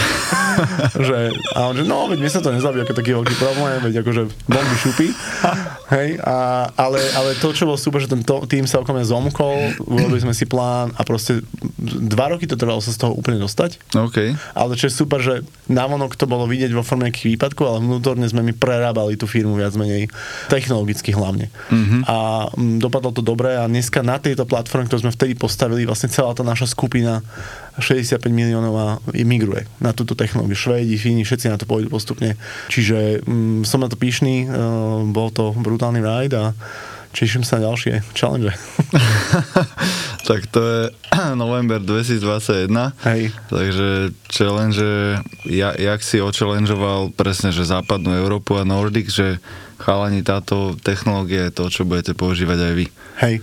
že, 1.09 1.31
a 1.55 1.71
on 1.71 1.79
že, 1.79 1.85
no, 1.87 2.11
veď 2.11 2.19
mi 2.19 2.31
sa 2.31 2.43
to 2.43 2.51
nezabí, 2.51 2.83
ako 2.83 2.99
taký 2.99 3.15
veľký 3.15 3.35
problém, 3.39 3.79
veď 3.87 3.95
akože 4.03 4.23
bomby 4.51 4.77
šupy. 4.83 5.09
Hej, 5.95 6.19
a, 6.25 6.67
ale, 6.75 6.99
ale 7.15 7.37
to, 7.39 7.55
čo 7.55 7.69
bolo 7.69 7.79
super, 7.79 8.03
že 8.03 8.11
ten 8.11 8.25
to, 8.25 8.43
tým 8.49 8.67
sa 8.67 8.83
okolo 8.83 8.99
mňa 8.99 9.07
zomkol, 9.07 9.57
urobili 9.85 10.25
sme 10.25 10.35
si 10.35 10.49
plán 10.49 10.91
a 10.97 11.03
proste 11.07 11.45
dva 11.85 12.35
roky 12.35 12.49
to 12.49 12.59
trvalo 12.59 12.81
sa 12.81 12.91
z 12.91 13.05
toho 13.05 13.13
úplne 13.15 13.39
dostať. 13.39 13.79
Okay. 13.93 14.35
Ale 14.57 14.75
čo 14.75 14.89
je 14.89 14.97
super, 14.97 15.21
že 15.21 15.45
navonok 15.69 16.17
to 16.17 16.25
bolo 16.25 16.49
vidieť 16.49 16.73
vo 16.73 16.83
forme 16.83 17.07
nejakých 17.07 17.37
výpadkov, 17.37 17.65
ale 17.69 17.79
vnútorne 17.85 18.25
sme 18.27 18.41
mi 18.41 18.57
prerábali 18.57 19.21
tú 19.21 19.29
firmu 19.29 19.55
viac 19.61 19.77
menej 19.77 20.09
technologicky 20.49 21.13
hlavne. 21.13 21.53
Mm-hmm. 21.69 22.01
A 22.09 22.17
a 22.25 22.49
dopadlo 22.81 23.13
to 23.13 23.21
dobre 23.21 23.53
a 23.61 23.69
dneska 23.69 24.01
na 24.01 24.17
tejto 24.17 24.49
platforme, 24.49 24.89
ktorú 24.89 25.05
sme 25.05 25.13
vtedy 25.13 25.37
postavili, 25.37 25.85
vlastne 25.85 26.09
celá 26.09 26.33
tá 26.33 26.41
naša 26.41 26.73
skupina 26.73 27.21
65 27.77 28.25
miliónov 28.33 28.75
a 28.75 28.89
migruje 29.13 29.69
na 29.83 29.93
túto 29.93 30.17
technológiu. 30.17 30.57
Švédi, 30.57 30.97
Fíni, 30.97 31.27
všetci 31.27 31.53
na 31.53 31.61
to 31.61 31.69
pôjdu 31.69 31.93
postupne. 31.93 32.41
Čiže 32.73 33.21
mm, 33.27 33.69
som 33.69 33.85
na 33.85 33.93
to 33.93 34.01
píšný, 34.01 34.49
uh, 34.49 35.05
bol 35.13 35.29
to 35.29 35.53
brutálny 35.53 36.01
ride 36.01 36.33
a 36.33 36.57
teším 37.13 37.45
sa 37.45 37.61
na 37.61 37.71
ďalšie 37.71 38.01
challenge. 38.17 38.51
Tak 40.25 40.49
to 40.49 40.61
je 40.65 40.81
november 41.37 41.77
2021. 41.77 42.73
Hej. 43.05 43.23
Takže 43.53 43.89
challenge, 44.33 44.81
ja, 45.45 45.77
jak 45.77 46.01
si 46.01 46.17
ochallengeoval 46.17 47.13
presne, 47.13 47.53
že 47.53 47.69
západnú 47.69 48.17
Európu 48.17 48.57
a 48.57 48.65
Nordic, 48.65 49.13
že 49.13 49.37
chalani, 49.79 50.23
táto 50.23 50.79
technológia 50.81 51.49
je 51.49 51.57
to, 51.57 51.65
čo 51.71 51.83
budete 51.89 52.15
používať 52.15 52.59
aj 52.59 52.73
vy. 52.75 52.87
Hej. 53.23 53.35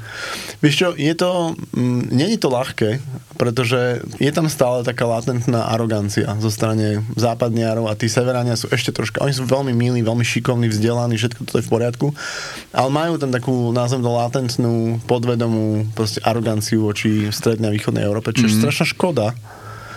Vieš 0.59 0.75
čo, 0.75 0.87
je 0.99 1.13
to, 1.15 1.55
mm, 1.73 2.11
nie 2.11 2.35
je 2.35 2.39
to 2.39 2.49
ľahké, 2.51 2.99
pretože 3.39 4.03
je 4.19 4.31
tam 4.35 4.51
stále 4.51 4.83
taká 4.83 5.07
latentná 5.07 5.71
arogancia 5.71 6.27
zo 6.43 6.51
strany 6.51 7.01
západniarov 7.15 7.87
a 7.87 7.95
tí 7.95 8.11
severania 8.11 8.59
sú 8.59 8.67
ešte 8.69 8.91
troška, 8.91 9.23
oni 9.23 9.31
sú 9.31 9.47
veľmi 9.47 9.71
milí, 9.71 10.03
veľmi 10.03 10.21
šikovní, 10.21 10.67
vzdelaní, 10.67 11.15
všetko 11.15 11.41
to 11.47 11.59
je 11.59 11.65
v 11.65 11.71
poriadku, 11.71 12.07
ale 12.75 12.89
majú 12.91 13.15
tam 13.15 13.31
takú, 13.31 13.71
nazvem 13.71 14.03
to 14.03 14.11
latentnú, 14.11 14.99
podvedomú 15.07 15.87
proste 15.95 16.19
aroganciu 16.21 16.83
voči 16.85 17.31
strednej 17.31 17.71
a 17.71 17.75
východnej 17.75 18.03
Európe, 18.03 18.35
čo 18.35 18.45
je 18.45 18.53
mm. 18.53 18.59
strašná 18.61 18.85
škoda, 18.91 19.33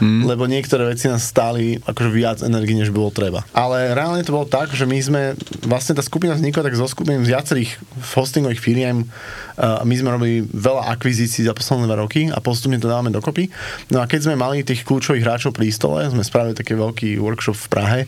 mm. 0.01 0.27
lebo 0.27 0.49
niektoré 0.49 0.89
veci 0.89 1.07
nás 1.07 1.27
stáli 1.27 1.79
akože 1.83 2.11
viac 2.11 2.39
energie, 2.41 2.79
než 2.79 2.95
bolo 2.95 3.11
treba. 3.11 3.45
Ale 3.55 3.93
reálne 3.93 4.25
to 4.25 4.35
bolo 4.35 4.47
tak, 4.49 4.73
že 4.73 4.89
my 4.89 4.99
sme, 4.99 5.23
vlastne 5.67 5.95
tá 5.95 6.03
skupina 6.03 6.35
vznikla 6.35 6.67
tak 6.67 6.79
zo 6.79 6.87
skupiny 6.87 7.23
z 7.23 7.31
viacerých 7.35 7.71
hostingových 8.17 8.63
firiem 8.63 9.07
a 9.55 9.87
my 9.87 9.95
sme 9.95 10.11
robili 10.11 10.43
veľa 10.51 10.91
akvizícií 10.99 11.47
za 11.47 11.55
posledné 11.55 11.87
dva 11.87 12.03
roky 12.03 12.27
a 12.27 12.43
postupne 12.43 12.79
to 12.83 12.91
dávame 12.91 13.15
dokopy. 13.15 13.47
No 13.95 14.03
a 14.03 14.11
keď 14.11 14.27
sme 14.27 14.35
mali 14.35 14.67
tých 14.67 14.83
kľúčových 14.83 15.23
hráčov 15.23 15.55
pri 15.55 15.71
stole, 15.71 16.03
sme 16.11 16.27
spravili 16.27 16.59
taký 16.59 16.75
veľký 16.75 17.23
workshop 17.23 17.55
v 17.55 17.69
Prahe 17.71 18.01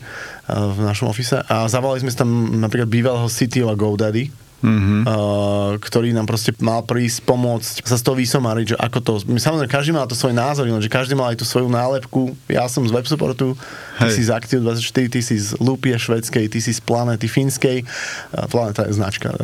v 0.51 0.79
našom 0.83 1.11
ofise 1.11 1.39
a 1.47 1.67
zavolali 1.71 2.03
sme 2.03 2.11
tam 2.15 2.59
napríklad 2.59 2.91
bývalého 2.91 3.31
CTO 3.31 3.71
a 3.71 3.79
GoDaddy, 3.79 4.46
mm-hmm. 4.63 5.01
uh, 5.05 5.71
ktorý 5.77 6.17
nám 6.17 6.25
proste 6.25 6.55
mal 6.63 6.81
prísť 6.87 7.25
pomôcť 7.29 7.85
sa 7.85 7.97
z 7.99 8.03
toho 8.05 8.17
vysomariť, 8.17 8.67
že 8.73 8.77
ako 8.77 8.99
to... 9.03 9.13
My 9.29 9.41
samozrejme, 9.41 9.69
každý 9.69 9.93
mal 9.93 10.09
to 10.09 10.17
svoj 10.17 10.33
názor, 10.33 10.65
že 10.81 10.91
každý 10.91 11.13
mal 11.13 11.33
aj 11.33 11.39
tú 11.43 11.47
svoju 11.49 11.69
nálepku. 11.69 12.33
Ja 12.49 12.65
som 12.71 12.87
z 12.87 12.93
web 12.93 13.05
supportu, 13.05 13.59
ty 14.01 14.09
si 14.09 14.23
z 14.25 14.31
Active24, 14.33 15.13
ty 15.13 15.21
si 15.21 15.37
z 15.37 15.59
Lupie 15.61 15.97
švedskej, 15.97 16.49
ty 16.49 16.59
si 16.63 16.73
z 16.73 16.81
Planety 16.81 17.29
finskej. 17.29 17.85
Uh, 18.33 18.49
Planeta 18.49 18.89
je 18.89 18.97
značka. 18.97 19.35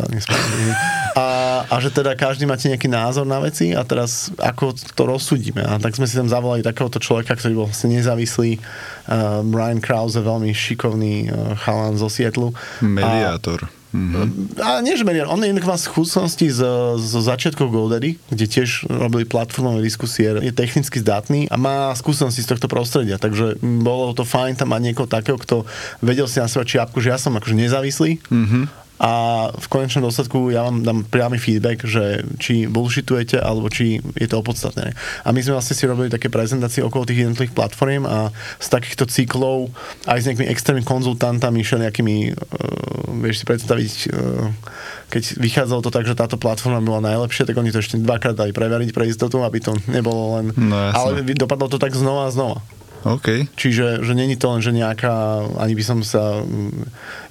A, 1.12 1.26
a 1.68 1.74
že 1.76 1.92
teda 1.92 2.16
každý 2.16 2.48
máte 2.48 2.72
nejaký 2.72 2.88
názor 2.88 3.28
na 3.28 3.36
veci 3.36 3.76
a 3.76 3.84
teraz 3.84 4.32
ako 4.40 4.72
to 4.96 5.02
rozsudíme. 5.04 5.60
A 5.60 5.76
tak 5.76 5.92
sme 5.92 6.08
si 6.08 6.16
tam 6.16 6.24
zavolali 6.24 6.64
takéhoto 6.64 6.96
človeka, 6.96 7.36
ktorý 7.36 7.52
bol 7.52 7.66
vlastne 7.68 7.92
nezávislý. 7.92 8.56
Uh, 9.04 9.44
Brian 9.44 9.82
Krause, 9.82 10.24
veľmi 10.24 10.56
šikovný 10.56 11.28
uh, 11.28 11.52
chalan 11.60 12.00
zo 12.00 12.08
Sietlu. 12.08 12.56
Mediátor. 12.80 13.68
A, 13.68 13.81
Mm-hmm. 13.92 14.56
A 14.64 14.80
nie, 14.80 14.96
že 14.96 15.04
Merian, 15.04 15.28
on 15.28 15.44
je 15.44 15.52
inak 15.52 15.68
má 15.68 15.76
skúsenosti 15.76 16.48
z, 16.48 16.64
z 16.96 17.12
začiatkov 17.20 17.68
GoDaddy, 17.68 18.16
kde 18.32 18.46
tiež 18.48 18.88
robili 18.88 19.28
platformové 19.28 19.84
diskusie, 19.84 20.32
je 20.40 20.52
technicky 20.52 20.96
zdatný 20.98 21.46
a 21.52 21.60
má 21.60 21.92
skúsenosti 21.92 22.40
z 22.40 22.56
tohto 22.56 22.72
prostredia, 22.72 23.20
takže 23.20 23.60
bolo 23.60 24.16
to 24.16 24.24
fajn 24.24 24.56
tam 24.56 24.72
mať 24.72 24.80
niekoho 24.80 25.08
takého, 25.08 25.36
kto 25.36 25.68
vedel 26.00 26.24
si 26.24 26.40
na 26.40 26.48
seba 26.48 26.64
čiapku, 26.64 27.04
že 27.04 27.12
ja 27.12 27.18
som 27.20 27.36
akože 27.36 27.52
nezávislý, 27.52 28.18
mm-hmm 28.32 28.82
a 29.02 29.12
v 29.50 29.66
konečnom 29.66 30.06
dôsledku 30.06 30.54
ja 30.54 30.62
vám 30.62 30.86
dám 30.86 31.02
priamy 31.02 31.34
feedback, 31.34 31.82
že 31.82 32.22
či 32.38 32.70
bullshitujete, 32.70 33.34
alebo 33.34 33.66
či 33.66 33.98
je 33.98 34.28
to 34.30 34.38
opodstatné. 34.38 34.94
A 35.26 35.28
my 35.34 35.42
sme 35.42 35.58
vlastne 35.58 35.74
si 35.74 35.90
robili 35.90 36.06
také 36.06 36.30
prezentácie 36.30 36.86
okolo 36.86 37.02
tých 37.02 37.26
jednotlivých 37.26 37.50
platform 37.50 38.06
a 38.06 38.30
z 38.62 38.68
takýchto 38.70 39.10
cyklov 39.10 39.74
aj 40.06 40.22
s 40.22 40.26
nejakými 40.30 40.46
externými 40.46 40.86
konzultantami, 40.86 41.66
všelijakými, 41.66 42.16
uh, 42.30 43.26
vieš 43.26 43.42
si 43.42 43.44
predstaviť, 43.50 43.92
uh, 44.14 44.54
keď 45.10 45.22
vychádzalo 45.34 45.82
to 45.82 45.90
tak, 45.90 46.06
že 46.06 46.14
táto 46.14 46.38
platforma 46.38 46.78
bola 46.78 47.02
najlepšia, 47.10 47.50
tak 47.50 47.58
oni 47.58 47.74
to 47.74 47.82
ešte 47.82 47.98
dvakrát 47.98 48.38
dali 48.38 48.54
preveriť 48.54 48.94
pre 48.94 49.10
istotu, 49.10 49.42
aby 49.42 49.58
to 49.58 49.74
nebolo 49.90 50.38
len... 50.38 50.54
No, 50.54 50.78
ale 50.78 51.26
dopadlo 51.34 51.66
to 51.66 51.82
tak 51.82 51.90
znova 51.98 52.30
a 52.30 52.34
znova. 52.34 52.62
Okay. 53.02 53.50
Čiže 53.58 54.06
že 54.06 54.12
není 54.14 54.38
to 54.38 54.50
len, 54.54 54.62
že 54.62 54.70
nejaká, 54.70 55.42
ani 55.58 55.74
by 55.74 55.84
som 55.84 55.98
sa... 56.06 56.42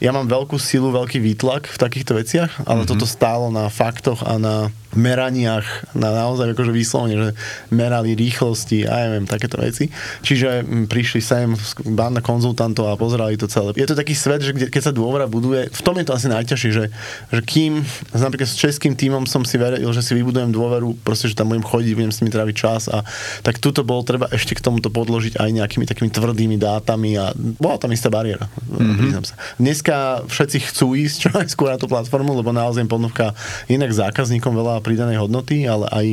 Ja 0.04 0.12
mám 0.12 0.28
veľkú 0.28 0.60
silu, 0.60 0.92
veľký 0.92 1.24
výtlak 1.24 1.72
v 1.72 1.78
takýchto 1.80 2.20
veciach, 2.20 2.68
ale 2.68 2.84
mm-hmm. 2.84 2.92
toto 2.92 3.08
stálo 3.08 3.48
na 3.48 3.72
faktoch 3.72 4.24
a 4.28 4.36
na 4.36 4.56
meraniach 4.96 5.96
na 5.96 6.12
naozaj 6.12 6.52
akože 6.52 6.72
výslovne, 6.76 7.16
že 7.16 7.30
merali 7.72 8.16
rýchlosti 8.18 8.84
a 8.88 8.94
ja 9.02 9.06
neviem, 9.12 9.28
takéto 9.30 9.60
veci. 9.60 9.88
Čiže 10.22 10.68
m, 10.68 10.86
prišli 10.88 11.22
sem 11.24 11.48
banda 11.96 12.20
konzultantov 12.20 12.92
a 12.92 13.00
pozerali 13.00 13.40
to 13.40 13.48
celé. 13.48 13.72
Je 13.80 13.88
to 13.88 13.96
taký 13.96 14.12
svet, 14.12 14.44
že 14.44 14.52
keď 14.52 14.92
sa 14.92 14.94
dôvera 14.94 15.32
buduje, 15.32 15.72
v 15.72 15.82
tom 15.82 15.96
je 15.96 16.06
to 16.08 16.16
asi 16.16 16.28
najťažšie, 16.28 16.70
že, 16.76 16.86
že 17.32 17.42
kým, 17.42 17.82
napríklad 18.12 18.50
s 18.50 18.60
českým 18.60 18.94
tímom 19.00 19.24
som 19.24 19.48
si 19.48 19.56
veril, 19.56 19.88
že 19.96 20.04
si 20.04 20.12
vybudujem 20.18 20.52
dôveru, 20.52 21.00
proste, 21.08 21.32
že 21.32 21.40
tam 21.40 21.50
budem 21.54 21.64
chodiť, 21.64 21.94
budem 21.96 22.12
s 22.12 22.20
nimi 22.20 22.32
tráviť 22.34 22.56
čas 22.56 22.92
a 22.92 23.08
tak 23.46 23.64
tuto 23.64 23.88
bolo 23.88 24.04
treba 24.04 24.28
ešte 24.30 24.58
k 24.58 24.62
tomuto 24.62 24.92
podložiť 24.92 25.40
aj 25.40 25.50
nejakými 25.56 25.86
takými 25.88 26.12
tvrdými 26.12 26.60
dátami 26.60 27.16
a 27.16 27.32
bola 27.36 27.80
tam 27.80 27.96
istá 27.96 28.12
bariéra, 28.12 28.52
mm-hmm. 28.68 29.24
sa. 29.24 29.36
Dneska 29.56 30.28
všetci 30.28 30.58
chcú 30.74 30.94
ísť 31.00 31.16
čo 31.16 31.30
najskôr 31.32 31.72
na 31.72 31.80
tú 31.80 31.88
platformu, 31.88 32.36
lebo 32.36 32.52
naozaj 32.52 32.84
ponúka 32.90 33.32
inak 33.72 33.94
zákazníkom 33.94 34.52
veľa 34.52 34.81
pridanej 34.82 35.22
hodnoty, 35.22 35.70
ale 35.70 35.86
aj 35.88 36.06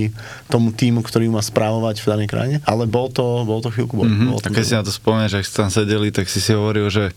tomu 0.47 0.71
týmu, 0.71 1.01
ktorý 1.03 1.33
má 1.33 1.41
správovať 1.41 2.05
v 2.05 2.07
danej 2.07 2.29
krajine. 2.29 2.57
Ale 2.69 2.85
bol 2.85 3.09
to, 3.11 3.43
bol 3.49 3.65
to 3.65 3.73
chvíľku 3.73 3.97
bol. 3.97 4.07
Mm-hmm. 4.07 4.29
bol 4.29 4.39
to 4.39 4.53
Keď 4.53 4.65
si 4.65 4.75
na 4.77 4.85
to 4.85 4.93
spomenieš, 4.93 5.41
ak 5.41 5.47
tam 5.49 5.71
sedeli, 5.73 6.13
tak 6.13 6.29
si 6.29 6.39
si 6.39 6.53
hovoril, 6.53 6.93
že 6.93 7.11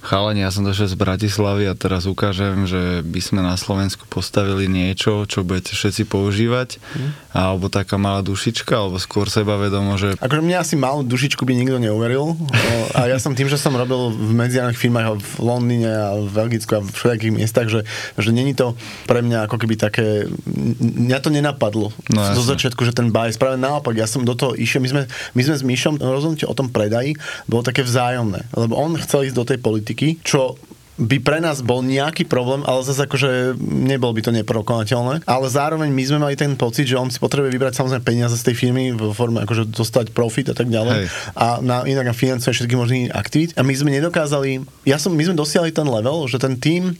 chalani, 0.00 0.40
ja 0.40 0.48
som 0.48 0.64
došiel 0.64 0.88
z 0.88 0.96
Bratislavy 0.96 1.68
a 1.68 1.76
teraz 1.76 2.08
ukážem, 2.08 2.64
že 2.64 3.04
by 3.04 3.20
sme 3.20 3.40
na 3.44 3.54
Slovensku 3.60 4.08
postavili 4.08 4.64
niečo, 4.64 5.28
čo 5.28 5.44
budete 5.44 5.76
všetci 5.76 6.08
používať, 6.08 6.80
mm. 6.80 7.36
alebo 7.36 7.68
taká 7.68 8.00
malá 8.00 8.24
dušička, 8.24 8.72
alebo 8.72 8.96
skôr 8.96 9.28
seba 9.28 9.60
vedomo, 9.60 10.00
že... 10.00 10.16
Akože 10.16 10.40
mňa 10.40 10.56
asi 10.64 10.74
malú 10.80 11.04
dušičku 11.04 11.44
by 11.44 11.52
nikto 11.52 11.76
neuveril. 11.76 12.32
A 12.96 13.12
ja 13.12 13.20
som 13.20 13.36
tým, 13.36 13.52
že 13.52 13.60
som 13.60 13.76
robil 13.76 14.10
v 14.16 14.32
medzinárodných 14.32 14.80
firmách 14.80 15.20
v 15.20 15.32
Londýne 15.44 15.92
a 15.92 16.16
v 16.16 16.32
Belgicku 16.32 16.72
a 16.74 16.80
v 16.80 16.88
všetkých 16.88 17.36
miestach, 17.36 17.68
že, 17.68 17.84
že 18.16 18.32
není 18.32 18.56
to 18.56 18.72
pre 19.04 19.20
mňa 19.20 19.46
ako 19.46 19.60
keby 19.60 19.76
také... 19.76 20.24
Mňa 20.80 21.18
to 21.20 21.28
nenapadlo 21.28 21.92
no, 22.08 22.20
zo 22.32 22.42
začiatku, 22.42 22.88
že 22.88 22.96
ten 22.96 23.12
buy, 23.12 23.28
práve 23.36 23.60
naopak, 23.60 23.94
ja 24.00 24.08
som 24.08 24.24
do 24.24 24.32
toho 24.32 24.56
išiel, 24.56 24.80
my 24.80 24.88
sme, 24.88 25.02
my 25.36 25.42
sme 25.44 25.54
s 25.60 25.62
Myšom 25.62 26.00
rozhodnutie 26.00 26.48
o 26.48 26.56
tom 26.56 26.72
predaji, 26.72 27.20
bolo 27.44 27.60
také 27.60 27.84
vzájomné, 27.84 28.48
lebo 28.56 28.80
on 28.80 28.96
chcel 28.96 29.28
ísť 29.28 29.36
do 29.36 29.44
tej 29.44 29.58
politiky 29.60 29.89
politiky, 29.90 30.22
čo 30.22 30.54
by 31.00 31.16
pre 31.24 31.40
nás 31.40 31.64
bol 31.64 31.80
nejaký 31.80 32.28
problém, 32.28 32.60
ale 32.68 32.84
zase 32.84 33.08
akože 33.08 33.56
nebol 33.64 34.12
by 34.12 34.20
to 34.20 34.36
neprokonateľné. 34.36 35.24
Ale 35.24 35.46
zároveň 35.48 35.88
my 35.88 36.02
sme 36.04 36.18
mali 36.20 36.36
ten 36.36 36.52
pocit, 36.60 36.84
že 36.84 37.00
on 37.00 37.08
si 37.08 37.16
potrebuje 37.16 37.56
vybrať 37.56 37.72
samozrejme 37.80 38.04
peniaze 38.04 38.36
z 38.36 38.52
tej 38.52 38.54
firmy 38.60 38.92
v 38.92 39.16
forme 39.16 39.40
akože 39.40 39.72
dostať 39.72 40.12
profit 40.12 40.52
a 40.52 40.54
tak 40.54 40.68
ďalej. 40.68 40.92
Hej. 41.00 41.06
A 41.40 41.64
na, 41.64 41.88
inak 41.88 42.04
na 42.04 42.12
financovanie 42.12 42.52
všetky 42.52 42.76
možných 42.76 43.16
aktivít. 43.16 43.56
A 43.56 43.64
my 43.64 43.72
sme 43.72 43.96
nedokázali, 43.96 44.60
ja 44.84 45.00
som, 45.00 45.16
my 45.16 45.24
sme 45.24 45.40
dosiahli 45.40 45.72
ten 45.72 45.88
level, 45.88 46.28
že 46.28 46.36
ten 46.36 46.60
tým 46.60 46.92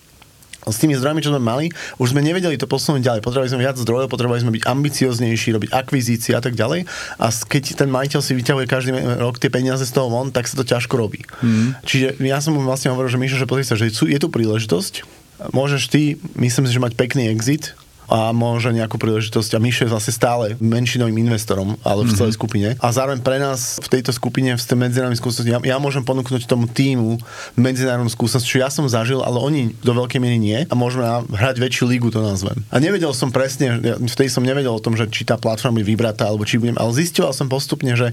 s 0.69 0.77
tými 0.77 0.93
zdrojmi, 0.97 1.25
čo 1.25 1.33
sme 1.33 1.41
mali, 1.41 1.73
už 1.97 2.13
sme 2.13 2.21
nevedeli 2.21 2.61
to 2.61 2.69
posunúť 2.69 3.01
ďalej. 3.01 3.21
Potrebovali 3.25 3.53
sme 3.53 3.65
viac 3.65 3.77
zdrojov, 3.81 4.13
potrebovali 4.13 4.45
sme 4.45 4.53
byť 4.61 4.65
ambicioznejší, 4.69 5.49
robiť 5.57 5.71
akvizície 5.73 6.37
a 6.37 6.43
tak 6.45 6.59
ďalej. 6.59 6.85
A 7.17 7.27
keď 7.33 7.81
ten 7.81 7.89
majiteľ 7.89 8.21
si 8.21 8.33
vyťahuje 8.37 8.67
každý 8.69 8.91
rok 9.17 9.41
tie 9.41 9.49
peniaze 9.49 9.89
z 9.89 9.93
toho 9.95 10.13
von, 10.13 10.29
tak 10.29 10.45
sa 10.45 10.61
to 10.61 10.65
ťažko 10.69 11.01
robí. 11.01 11.25
Mm. 11.41 11.81
Čiže 11.85 12.21
ja 12.21 12.39
som 12.45 12.53
mu 12.53 12.61
vlastne 12.61 12.93
hovoril, 12.93 13.09
že 13.09 13.21
Mišo, 13.21 13.41
že 13.41 13.49
pozri 13.49 13.65
sa, 13.65 13.79
že 13.79 13.89
je 13.89 14.19
tu 14.21 14.29
príležitosť, 14.29 15.21
môžeš 15.57 15.83
ty, 15.89 16.21
myslím 16.37 16.69
si, 16.69 16.77
že 16.77 16.85
mať 16.85 16.93
pekný 17.01 17.33
exit, 17.33 17.73
a 18.11 18.35
môže 18.35 18.75
nejakú 18.75 18.99
príležitosť. 18.99 19.55
A 19.55 19.63
Mišo 19.63 19.87
je 19.87 19.95
vlastne 19.95 20.11
stále 20.11 20.59
menšinovým 20.59 21.15
investorom, 21.23 21.79
ale 21.87 22.03
v 22.03 22.13
celej 22.13 22.35
mm-hmm. 22.35 22.43
skupine. 22.43 22.69
A 22.83 22.91
zároveň 22.91 23.23
pre 23.23 23.39
nás 23.39 23.79
v 23.79 23.89
tejto 23.89 24.11
skupine, 24.11 24.59
v 24.59 24.61
tej 24.61 24.77
medzinárodnej 24.77 25.23
skúsenosti, 25.23 25.55
ja, 25.55 25.63
ja 25.63 25.79
môžem 25.79 26.03
ponúknuť 26.03 26.51
tomu 26.51 26.67
týmu 26.67 27.23
medzinárodnú 27.55 28.11
skúsenosť, 28.11 28.47
čo 28.47 28.59
ja 28.59 28.69
som 28.69 28.83
zažil, 28.91 29.23
ale 29.23 29.39
oni 29.39 29.63
do 29.87 29.95
veľkej 29.95 30.19
miery 30.19 30.43
nie 30.43 30.59
a 30.67 30.75
môžeme 30.75 31.07
hrať 31.31 31.63
väčšiu 31.63 31.87
lígu, 31.87 32.11
to 32.11 32.19
nazvem. 32.19 32.59
A 32.75 32.83
nevedel 32.83 33.15
som 33.15 33.31
presne, 33.31 33.79
ja 33.79 33.95
vtedy 33.97 34.27
som 34.27 34.43
nevedel 34.43 34.75
o 34.75 34.83
tom, 34.83 34.99
že 34.99 35.07
či 35.07 35.23
tá 35.23 35.39
platforma 35.39 35.79
bude 35.79 35.87
vybratá, 35.87 36.27
alebo 36.27 36.43
či 36.43 36.59
budem, 36.59 36.75
ale 36.75 36.91
zistil 36.91 37.31
som 37.31 37.47
postupne, 37.47 37.95
že, 37.95 38.11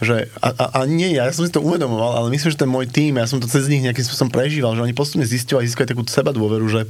že 0.00 0.32
a, 0.40 0.48
a, 0.56 0.64
a, 0.72 0.78
nie 0.88 1.12
ja, 1.12 1.28
ja 1.28 1.32
som 1.36 1.44
si 1.44 1.52
to 1.52 1.60
uvedomoval, 1.60 2.16
ale 2.16 2.32
myslím, 2.32 2.48
že 2.48 2.60
ten 2.64 2.70
môj 2.70 2.88
tým, 2.88 3.20
ja 3.20 3.28
som 3.28 3.36
to 3.36 3.50
cez 3.50 3.68
nich 3.68 3.84
nejakým 3.84 4.08
spôsobom 4.08 4.32
prežíval, 4.32 4.72
že 4.72 4.84
oni 4.88 4.96
postupne 4.96 5.28
zistili 5.28 5.60
a 5.60 5.66
získali 5.68 5.92
takú 5.92 6.02
seba 6.08 6.32
dôveru, 6.32 6.64
že 6.64 6.88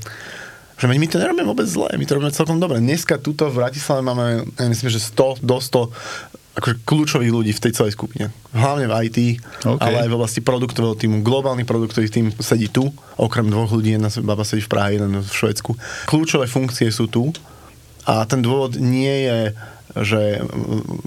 že 0.74 0.90
my 0.90 1.06
to 1.06 1.22
nerobíme 1.22 1.46
vôbec 1.46 1.66
zle, 1.70 1.88
my 1.94 2.04
to 2.06 2.18
robíme 2.18 2.34
celkom 2.34 2.58
dobre. 2.58 2.82
Dneska 2.82 3.22
tuto 3.22 3.46
v 3.50 3.62
Bratislave 3.62 4.02
máme, 4.02 4.48
ja 4.58 4.66
myslím, 4.66 4.90
že 4.90 5.00
100 5.00 5.42
do 5.44 5.56
100 5.58 5.90
akože 6.54 6.86
kľúčových 6.86 7.32
ľudí 7.34 7.50
v 7.50 7.62
tej 7.66 7.72
celej 7.74 7.98
skupine. 7.98 8.30
Hlavne 8.54 8.86
v 8.86 8.94
IT, 9.10 9.18
okay. 9.66 9.82
ale 9.82 10.06
aj 10.06 10.08
v 10.10 10.16
oblasti 10.16 10.38
produktového 10.38 10.94
týmu. 10.94 11.26
Globálny 11.26 11.66
produktový 11.66 12.06
tým 12.06 12.30
sedí 12.38 12.70
tu, 12.70 12.94
okrem 13.18 13.50
dvoch 13.50 13.74
ľudí, 13.74 13.98
jedna 13.98 14.06
baba 14.22 14.46
sedí 14.46 14.62
v 14.62 14.70
Prahe, 14.70 14.94
jeden 14.94 15.18
v 15.18 15.26
Švedsku. 15.26 15.74
Kľúčové 16.06 16.46
funkcie 16.46 16.94
sú 16.94 17.10
tu 17.10 17.34
a 18.06 18.22
ten 18.22 18.38
dôvod 18.38 18.78
nie 18.78 19.26
je 19.26 19.38
že 20.02 20.42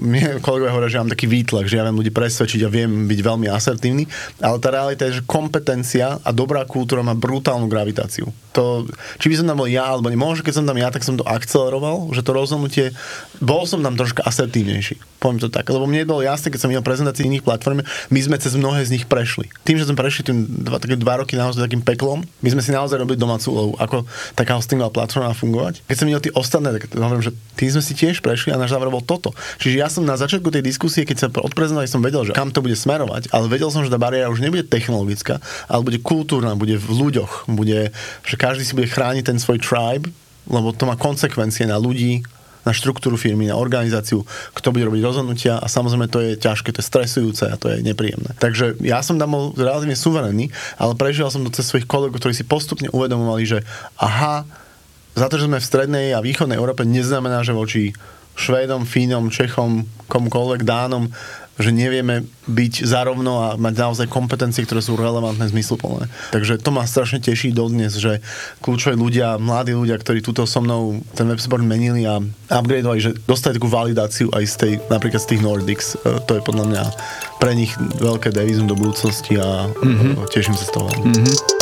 mne 0.00 0.40
kolegovia 0.40 0.72
hovoria, 0.72 0.92
že 0.92 1.00
mám 1.00 1.12
taký 1.12 1.28
výtlak, 1.28 1.68
že 1.68 1.76
ja 1.76 1.84
viem 1.84 2.00
ľudí 2.00 2.08
presvedčiť 2.08 2.60
a 2.64 2.72
viem 2.72 3.04
byť 3.04 3.20
veľmi 3.20 3.46
asertívny, 3.52 4.08
ale 4.40 4.56
tá 4.56 4.72
realita 4.72 5.04
je, 5.04 5.20
že 5.20 5.28
kompetencia 5.28 6.16
a 6.24 6.30
dobrá 6.32 6.64
kultúra 6.64 7.04
má 7.04 7.12
brutálnu 7.12 7.68
gravitáciu. 7.68 8.32
To, 8.56 8.88
či 9.20 9.28
by 9.28 9.34
som 9.36 9.46
tam 9.46 9.60
bol 9.60 9.68
ja, 9.68 9.84
alebo 9.84 10.08
nie, 10.08 10.16
možno 10.16 10.40
keď 10.40 10.54
som 10.56 10.66
tam 10.66 10.80
ja, 10.80 10.88
tak 10.88 11.04
som 11.04 11.20
to 11.20 11.26
akceleroval, 11.28 12.08
že 12.16 12.24
to 12.24 12.32
rozhodnutie, 12.32 12.96
bol 13.38 13.66
som 13.66 13.82
tam 13.82 13.94
troška 13.94 14.26
asertívnejší. 14.26 15.18
Poviem 15.18 15.42
to 15.42 15.50
tak, 15.50 15.66
lebo 15.66 15.86
mne 15.86 16.06
bolo 16.06 16.22
jasné, 16.22 16.50
keď 16.50 16.60
som 16.62 16.70
videl 16.70 16.86
prezentácie 16.86 17.26
iných 17.26 17.42
platform, 17.42 17.82
my 17.84 18.20
sme 18.22 18.38
cez 18.38 18.54
mnohé 18.54 18.86
z 18.86 18.94
nich 18.94 19.04
prešli. 19.06 19.50
Tým, 19.66 19.78
že 19.78 19.86
sme 19.90 19.98
prešli 19.98 20.30
tým 20.30 20.46
dva, 20.46 20.78
také 20.78 20.94
dva 20.94 21.22
roky 21.22 21.34
naozaj 21.34 21.66
takým 21.66 21.82
peklom, 21.82 22.22
my 22.22 22.48
sme 22.54 22.62
si 22.62 22.70
naozaj 22.70 22.98
robili 22.98 23.18
domácu 23.18 23.50
úlohu, 23.50 23.72
ako 23.82 24.06
taká 24.38 24.54
hostingová 24.54 24.94
platforma 24.94 25.34
fungovať. 25.34 25.82
Keď 25.90 25.96
som 25.98 26.06
videl 26.06 26.22
tie 26.22 26.34
ostatné, 26.34 26.68
tak 26.78 26.94
hovorím, 26.94 27.24
že 27.26 27.34
tým 27.58 27.70
sme 27.74 27.82
si 27.82 27.92
tiež 27.98 28.22
prešli 28.22 28.54
a 28.54 28.60
náš 28.60 28.74
záver 28.74 28.90
bol 28.90 29.02
toto. 29.02 29.34
Čiže 29.58 29.74
ja 29.78 29.90
som 29.90 30.06
na 30.06 30.14
začiatku 30.14 30.50
tej 30.54 30.62
diskusie, 30.62 31.02
keď 31.02 31.16
sa 31.18 31.26
odprezentovali, 31.30 31.90
som 31.90 32.02
vedel, 32.02 32.22
že 32.22 32.34
kam 32.34 32.54
to 32.54 32.62
bude 32.62 32.78
smerovať, 32.78 33.34
ale 33.34 33.50
vedel 33.50 33.74
som, 33.74 33.82
že 33.82 33.90
tá 33.90 33.98
bariéra 33.98 34.30
už 34.30 34.38
nebude 34.38 34.66
technologická, 34.66 35.42
ale 35.66 35.82
bude 35.82 35.98
kultúrna, 35.98 36.54
bude 36.54 36.78
v 36.78 36.88
ľuďoch, 36.90 37.50
bude, 37.50 37.90
že 38.22 38.36
každý 38.38 38.62
si 38.62 38.78
bude 38.78 38.86
chrániť 38.86 39.34
ten 39.34 39.38
svoj 39.42 39.58
tribe, 39.58 40.10
lebo 40.46 40.70
to 40.72 40.88
má 40.88 40.96
konsekvencie 40.96 41.68
na 41.68 41.76
ľudí, 41.76 42.24
na 42.68 42.76
štruktúru 42.76 43.16
firmy, 43.16 43.48
na 43.48 43.56
organizáciu, 43.56 44.28
kto 44.52 44.68
bude 44.76 44.84
robiť 44.84 45.00
rozhodnutia 45.00 45.56
a 45.56 45.64
samozrejme 45.64 46.12
to 46.12 46.20
je 46.20 46.36
ťažké, 46.36 46.76
to 46.76 46.84
je 46.84 46.90
stresujúce 46.92 47.44
a 47.48 47.56
to 47.56 47.72
je 47.72 47.80
nepríjemné. 47.80 48.36
Takže 48.36 48.76
ja 48.84 49.00
som 49.00 49.16
tam 49.16 49.32
bol 49.32 49.44
relatívne 49.56 49.96
suverénny, 49.96 50.52
ale 50.76 50.92
prežil 51.00 51.24
som 51.32 51.40
to 51.48 51.56
cez 51.56 51.64
svojich 51.64 51.88
kolegov, 51.88 52.20
ktorí 52.20 52.36
si 52.36 52.44
postupne 52.44 52.92
uvedomovali, 52.92 53.48
že 53.48 53.58
aha, 53.96 54.44
za 55.16 55.26
to, 55.32 55.40
že 55.40 55.48
sme 55.48 55.58
v 55.58 55.66
strednej 55.66 56.06
a 56.12 56.20
východnej 56.20 56.60
Európe, 56.60 56.84
neznamená, 56.84 57.40
že 57.40 57.56
voči 57.56 57.96
Švédom, 58.38 58.86
Fínom, 58.86 59.34
Čechom, 59.34 59.82
komukoľvek, 60.06 60.62
Dánom, 60.62 61.10
že 61.58 61.74
nevieme 61.74 62.22
byť 62.46 62.86
zarovno 62.86 63.32
a 63.42 63.48
mať 63.58 63.74
naozaj 63.74 64.06
kompetencie, 64.06 64.64
ktoré 64.64 64.78
sú 64.78 64.94
relevantné, 64.94 65.50
zmysluplné. 65.50 66.06
Takže 66.30 66.62
to 66.62 66.70
ma 66.70 66.86
strašne 66.86 67.18
teší 67.18 67.50
dodnes, 67.50 67.98
že 67.98 68.22
kľúčoví 68.62 68.94
ľudia, 68.94 69.36
mladí 69.42 69.74
ľudia, 69.74 69.98
ktorí 69.98 70.22
túto 70.22 70.46
so 70.46 70.62
mnou 70.62 71.02
ten 71.18 71.26
websport 71.26 71.60
menili 71.60 72.06
a 72.06 72.22
upgradeovali, 72.48 73.00
že 73.02 73.12
dostali 73.26 73.58
takú 73.58 73.66
validáciu 73.68 74.30
aj 74.32 74.44
z 74.46 74.54
tej, 74.54 74.72
napríklad 74.86 75.20
z 75.20 75.28
tých 75.34 75.44
Nordics. 75.44 75.86
E, 75.98 76.22
to 76.24 76.38
je 76.38 76.46
podľa 76.46 76.64
mňa 76.70 76.82
pre 77.42 77.52
nich 77.58 77.74
veľké 77.98 78.30
devizum 78.30 78.70
do 78.70 78.78
budúcnosti 78.78 79.36
a 79.36 79.66
mm-hmm. 79.68 80.30
teším 80.30 80.54
sa 80.54 80.64
z 80.64 80.72
toho. 80.72 80.88
Mm-hmm 80.88 81.57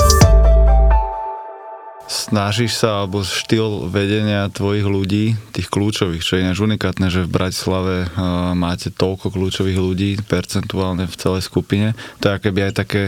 snažíš 2.07 2.79
sa, 2.79 3.03
alebo 3.03 3.27
štýl 3.27 3.91
vedenia 3.91 4.47
tvojich 4.51 4.87
ľudí, 4.87 5.25
tých 5.51 5.69
kľúčových, 5.69 6.23
čo 6.23 6.39
je 6.39 6.43
ináč 6.47 6.59
unikátne, 6.63 7.11
že 7.11 7.27
v 7.27 7.35
Bratislave 7.35 8.07
uh, 8.07 8.55
máte 8.55 8.95
toľko 8.95 9.35
kľúčových 9.35 9.79
ľudí 9.79 10.11
percentuálne 10.25 11.11
v 11.11 11.19
celej 11.19 11.43
skupine. 11.47 11.99
To 12.23 12.31
je 12.31 12.43
keby 12.43 12.71
aj 12.71 12.73
také 12.79 13.03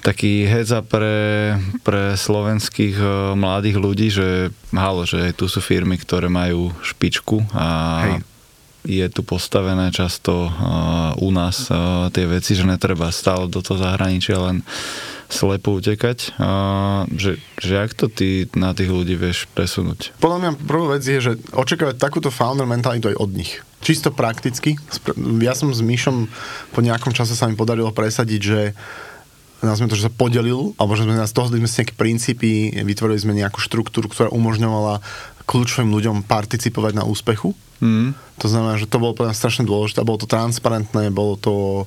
taký 0.00 0.48
heca 0.48 0.80
pre, 0.80 1.54
pre 1.84 2.16
slovenských 2.16 2.96
uh, 2.98 3.08
mladých 3.36 3.76
ľudí, 3.78 4.08
že 4.08 4.50
halo, 4.72 5.04
že 5.04 5.36
tu 5.36 5.44
sú 5.46 5.60
firmy, 5.60 6.00
ktoré 6.00 6.26
majú 6.26 6.74
špičku 6.82 7.46
a 7.54 7.66
Hej 8.04 8.30
je 8.80 9.06
tu 9.12 9.20
postavené 9.20 9.92
často 9.92 10.48
uh, 10.48 11.12
u 11.20 11.28
nás 11.28 11.68
uh, 11.68 12.08
tie 12.08 12.24
veci, 12.24 12.56
že 12.56 12.64
netreba 12.64 13.12
stále 13.12 13.44
do 13.44 13.60
toho 13.60 13.76
zahraničia 13.76 14.40
len 14.40 14.64
slepo 15.30 15.78
utekať. 15.78 16.36
Uh, 16.36 17.06
že, 17.14 17.38
že 17.56 17.74
ak 17.80 17.94
to 17.94 18.10
ty 18.10 18.50
na 18.58 18.74
tých 18.74 18.90
ľudí 18.90 19.14
vieš 19.14 19.46
presunúť? 19.54 20.12
Podľa 20.18 20.38
mňa 20.42 20.50
prvá 20.66 20.86
vec 20.98 21.02
je, 21.06 21.18
že 21.18 21.32
očakávať 21.54 21.96
takúto 21.96 22.28
founder 22.34 22.66
mentalitu 22.66 23.14
aj 23.14 23.16
od 23.16 23.30
nich. 23.32 23.62
Čisto 23.80 24.12
prakticky. 24.12 24.76
Ja 25.40 25.56
som 25.56 25.72
s 25.72 25.80
Myšom 25.80 26.28
po 26.74 26.80
nejakom 26.84 27.16
čase 27.16 27.32
sa 27.32 27.48
mi 27.48 27.56
podarilo 27.56 27.94
presadiť, 27.94 28.40
že 28.42 28.60
sme 29.60 29.92
to, 29.92 29.96
že 29.96 30.08
sa 30.08 30.12
podelil, 30.12 30.72
alebo 30.80 30.96
že 30.96 31.04
sme 31.04 31.16
nás 31.16 31.36
toho 31.36 31.52
sme 31.52 31.68
si 31.68 31.84
nejaké 31.84 31.94
princípy, 31.96 32.72
vytvorili 32.80 33.20
sme 33.20 33.36
nejakú 33.36 33.60
štruktúru, 33.60 34.08
ktorá 34.08 34.32
umožňovala 34.32 35.04
kľúčovým 35.44 35.92
ľuďom 35.92 36.16
participovať 36.24 36.92
na 36.96 37.04
úspechu. 37.04 37.52
Mm. 37.84 38.16
To 38.40 38.46
znamená, 38.48 38.80
že 38.80 38.88
to 38.88 39.00
bolo 39.00 39.12
pre 39.12 39.28
nás 39.28 39.36
strašne 39.36 39.68
dôležité, 39.68 40.00
bolo 40.00 40.20
to 40.20 40.28
transparentné, 40.28 41.12
bolo 41.12 41.36
to, 41.36 41.84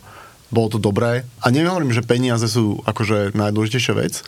bolo 0.53 0.69
to 0.72 0.79
dobré. 0.79 1.25
A 1.41 1.50
nehovorím, 1.50 1.91
že 1.91 2.05
peniaze 2.05 2.45
sú 2.45 2.79
akože 2.86 3.33
najdôležitejšia 3.33 3.93
vec, 3.98 4.22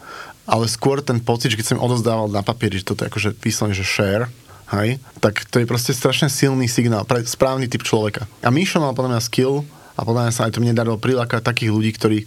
ale 0.49 0.65
skôr 0.65 0.99
ten 1.05 1.21
pocit, 1.21 1.53
že 1.53 1.59
keď 1.61 1.67
som 1.77 1.83
odozdával 1.85 2.27
na 2.33 2.41
papieri, 2.41 2.81
že 2.81 2.89
toto 2.89 3.05
je 3.05 3.09
akože 3.13 3.29
vyslovene, 3.37 3.77
že 3.77 3.85
share, 3.85 4.25
hej, 4.73 4.97
tak 5.21 5.45
to 5.47 5.61
je 5.61 5.69
proste 5.69 5.93
strašne 5.93 6.27
silný 6.27 6.65
signál 6.65 7.05
pre 7.05 7.21
správny 7.21 7.69
typ 7.69 7.85
človeka. 7.85 8.25
A 8.41 8.49
Míšo 8.49 8.81
mal 8.81 8.97
podľa 8.97 9.17
mňa 9.17 9.21
skill, 9.21 9.61
a 9.95 10.03
podľa 10.03 10.27
mňa 10.27 10.33
sa 10.35 10.43
aj 10.43 10.59
to 10.59 10.59
mne 10.59 10.75
darilo 10.75 10.99
prilákať 10.99 11.39
takých 11.39 11.71
ľudí, 11.71 11.95
ktorí 11.95 12.17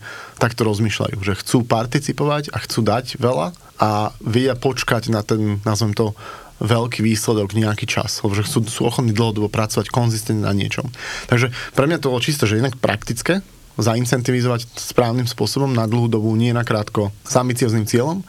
takto 0.40 0.64
rozmýšľajú, 0.64 1.20
že 1.20 1.36
chcú 1.36 1.68
participovať 1.68 2.48
a 2.48 2.64
chcú 2.64 2.80
dať 2.80 3.20
veľa 3.20 3.52
a 3.76 4.16
vedia 4.24 4.56
počkať 4.56 5.12
na 5.12 5.20
ten, 5.20 5.60
nazvem 5.68 5.92
to, 5.92 6.16
veľký 6.58 7.06
výsledok 7.06 7.54
nejaký 7.54 7.86
čas, 7.86 8.18
lebo 8.22 8.34
že 8.34 8.42
chcú, 8.42 8.66
sú 8.66 8.82
ochotní 8.82 9.14
dlhodobo 9.14 9.46
pracovať 9.46 9.94
konzistentne 9.94 10.42
na 10.42 10.54
niečom. 10.54 10.90
Takže 11.30 11.54
pre 11.74 11.86
mňa 11.86 12.02
to 12.02 12.10
bolo 12.10 12.18
čisto, 12.18 12.50
že 12.50 12.58
jednak 12.58 12.74
praktické, 12.82 13.46
zaincentivizovať 13.78 14.66
správnym 14.74 15.24
spôsobom 15.24 15.70
na 15.70 15.86
dlhú 15.86 16.10
dobu, 16.10 16.34
nie 16.34 16.50
na 16.50 16.66
krátko, 16.66 17.14
s 17.22 17.34
ambiciozným 17.38 17.86
cieľom. 17.86 18.26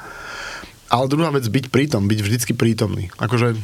Ale 0.89 1.05
druhá 1.05 1.29
vec, 1.29 1.45
byť 1.45 1.69
prítom, 1.69 2.09
byť 2.09 2.19
vždycky 2.21 2.51
prítomný. 2.57 3.13
Akože 3.21 3.57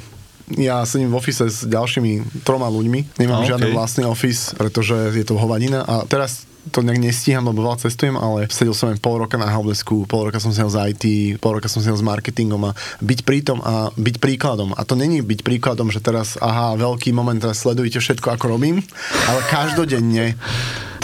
ja 0.53 0.85
sedím 0.85 1.09
v 1.09 1.17
office 1.17 1.41
s 1.49 1.65
ďalšími 1.65 2.41
troma 2.45 2.69
ľuďmi, 2.69 3.17
nemám 3.17 3.41
okay. 3.41 3.49
žiadny 3.49 3.69
vlastný 3.73 4.03
office, 4.05 4.53
pretože 4.53 4.93
je 5.17 5.25
to 5.25 5.33
hovadina 5.41 5.81
a 5.81 6.05
teraz 6.05 6.45
to 6.73 6.81
nejak 6.81 6.97
nestíham, 6.97 7.45
lebo 7.45 7.61
veľa 7.61 7.77
cestujem, 7.85 8.17
ale 8.17 8.49
sedel 8.49 8.73
som 8.73 8.89
aj 8.89 8.97
pol 8.97 9.21
roka 9.21 9.37
na 9.37 9.49
helpdesku, 9.49 10.09
pol 10.09 10.29
roka 10.29 10.41
som 10.41 10.49
sedel 10.49 10.73
z 10.73 10.77
IT, 10.93 11.05
pol 11.37 11.61
roka 11.61 11.69
som 11.69 11.81
sedel 11.81 11.97
s 11.97 12.05
marketingom 12.05 12.61
a 12.65 12.71
byť 13.05 13.19
prítom 13.21 13.61
a 13.61 13.93
byť 13.93 14.15
príkladom. 14.17 14.73
A 14.73 14.81
to 14.81 14.97
není 14.97 15.21
byť 15.21 15.45
príkladom, 15.45 15.93
že 15.93 16.01
teraz, 16.01 16.41
aha, 16.41 16.73
veľký 16.73 17.13
moment, 17.13 17.37
teraz 17.37 17.61
sledujete 17.61 18.01
všetko, 18.01 18.33
ako 18.33 18.57
robím, 18.57 18.81
ale 19.29 19.39
každodenne 19.45 20.33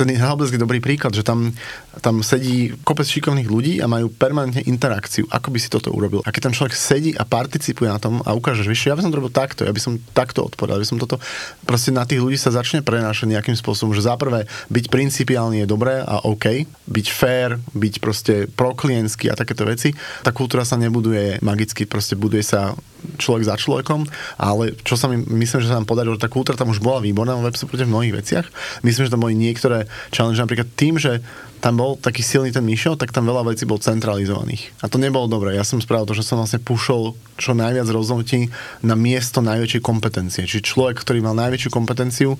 ten 0.01 0.17
helpdesk 0.17 0.57
je 0.57 0.61
dobrý 0.65 0.81
príklad, 0.81 1.13
že 1.13 1.21
tam, 1.21 1.53
tam 2.01 2.25
sedí 2.25 2.73
kopec 2.81 3.05
šikovných 3.05 3.45
ľudí 3.45 3.73
a 3.77 3.85
majú 3.85 4.09
permanentne 4.09 4.65
interakciu. 4.65 5.29
Ako 5.29 5.53
by 5.53 5.59
si 5.61 5.69
toto 5.69 5.93
urobil? 5.93 6.25
A 6.25 6.33
keď 6.33 6.49
tam 6.49 6.57
človek 6.57 6.73
sedí 6.73 7.13
a 7.13 7.21
participuje 7.21 7.85
na 7.85 8.01
tom 8.01 8.25
a 8.25 8.33
ukáže, 8.33 8.65
že 8.65 8.73
ja 8.89 8.97
by 8.97 9.05
som 9.05 9.13
to 9.13 9.21
robil 9.21 9.29
takto, 9.29 9.61
ja 9.61 9.69
by 9.69 9.77
som 9.77 10.01
takto 10.17 10.41
odpovedal, 10.41 10.81
ja 10.81 10.83
by 10.83 10.89
som 10.89 10.97
toto, 10.97 11.21
proste 11.69 11.93
na 11.93 12.01
tých 12.09 12.17
ľudí 12.17 12.41
sa 12.41 12.49
začne 12.49 12.81
prenášať 12.81 13.29
nejakým 13.29 13.53
spôsobom, 13.53 13.93
že 13.93 14.01
zaprvé 14.01 14.49
byť 14.73 14.85
principiálny 14.89 15.61
je 15.61 15.67
dobré 15.69 16.01
a 16.01 16.25
OK, 16.25 16.65
byť 16.89 17.07
fair, 17.13 17.61
byť 17.77 17.93
proste 18.01 18.33
proklienský 18.49 19.29
a 19.29 19.37
takéto 19.37 19.69
veci. 19.69 19.93
Tá 20.25 20.33
kultúra 20.33 20.65
sa 20.65 20.81
nebuduje 20.81 21.37
magicky, 21.45 21.85
proste 21.85 22.17
buduje 22.17 22.41
sa 22.41 22.73
človek 23.17 23.43
za 23.45 23.55
človekom, 23.57 24.05
ale 24.37 24.77
čo 24.85 24.97
sa 24.97 25.09
mi, 25.09 25.21
myslím, 25.21 25.59
že 25.61 25.69
sa 25.69 25.77
nám 25.81 25.89
podarilo, 25.89 26.19
tá 26.19 26.29
kultúra 26.29 26.57
tam 26.57 26.73
už 26.73 26.81
bola 26.81 27.01
výborná 27.01 27.37
vo 27.37 27.45
websupporte 27.45 27.85
v 27.85 27.93
mnohých 27.93 28.17
veciach. 28.21 28.47
Myslím, 28.85 29.09
že 29.09 29.13
tam 29.13 29.23
boli 29.23 29.35
niektoré 29.37 29.89
challenge, 30.13 30.41
napríklad 30.41 30.69
tým, 30.77 31.01
že 31.01 31.21
tam 31.61 31.77
bol 31.77 31.93
taký 31.93 32.25
silný 32.25 32.49
ten 32.49 32.65
Mišo, 32.65 32.97
tak 32.97 33.13
tam 33.13 33.29
veľa 33.29 33.53
vecí 33.53 33.69
bol 33.69 33.77
centralizovaných. 33.77 34.73
A 34.81 34.89
to 34.89 34.97
nebolo 34.97 35.29
dobré. 35.29 35.53
Ja 35.53 35.61
som 35.61 35.77
spravil 35.77 36.09
to, 36.09 36.17
že 36.17 36.25
som 36.25 36.41
vlastne 36.41 36.57
pušol 36.57 37.13
čo 37.37 37.53
najviac 37.53 37.85
rozhodnutí 37.85 38.49
na 38.81 38.97
miesto 38.97 39.45
najväčšej 39.45 39.85
kompetencie. 39.85 40.49
Čiže 40.49 40.65
človek, 40.65 40.97
ktorý 41.05 41.21
mal 41.21 41.37
najväčšiu 41.37 41.69
kompetenciu, 41.69 42.33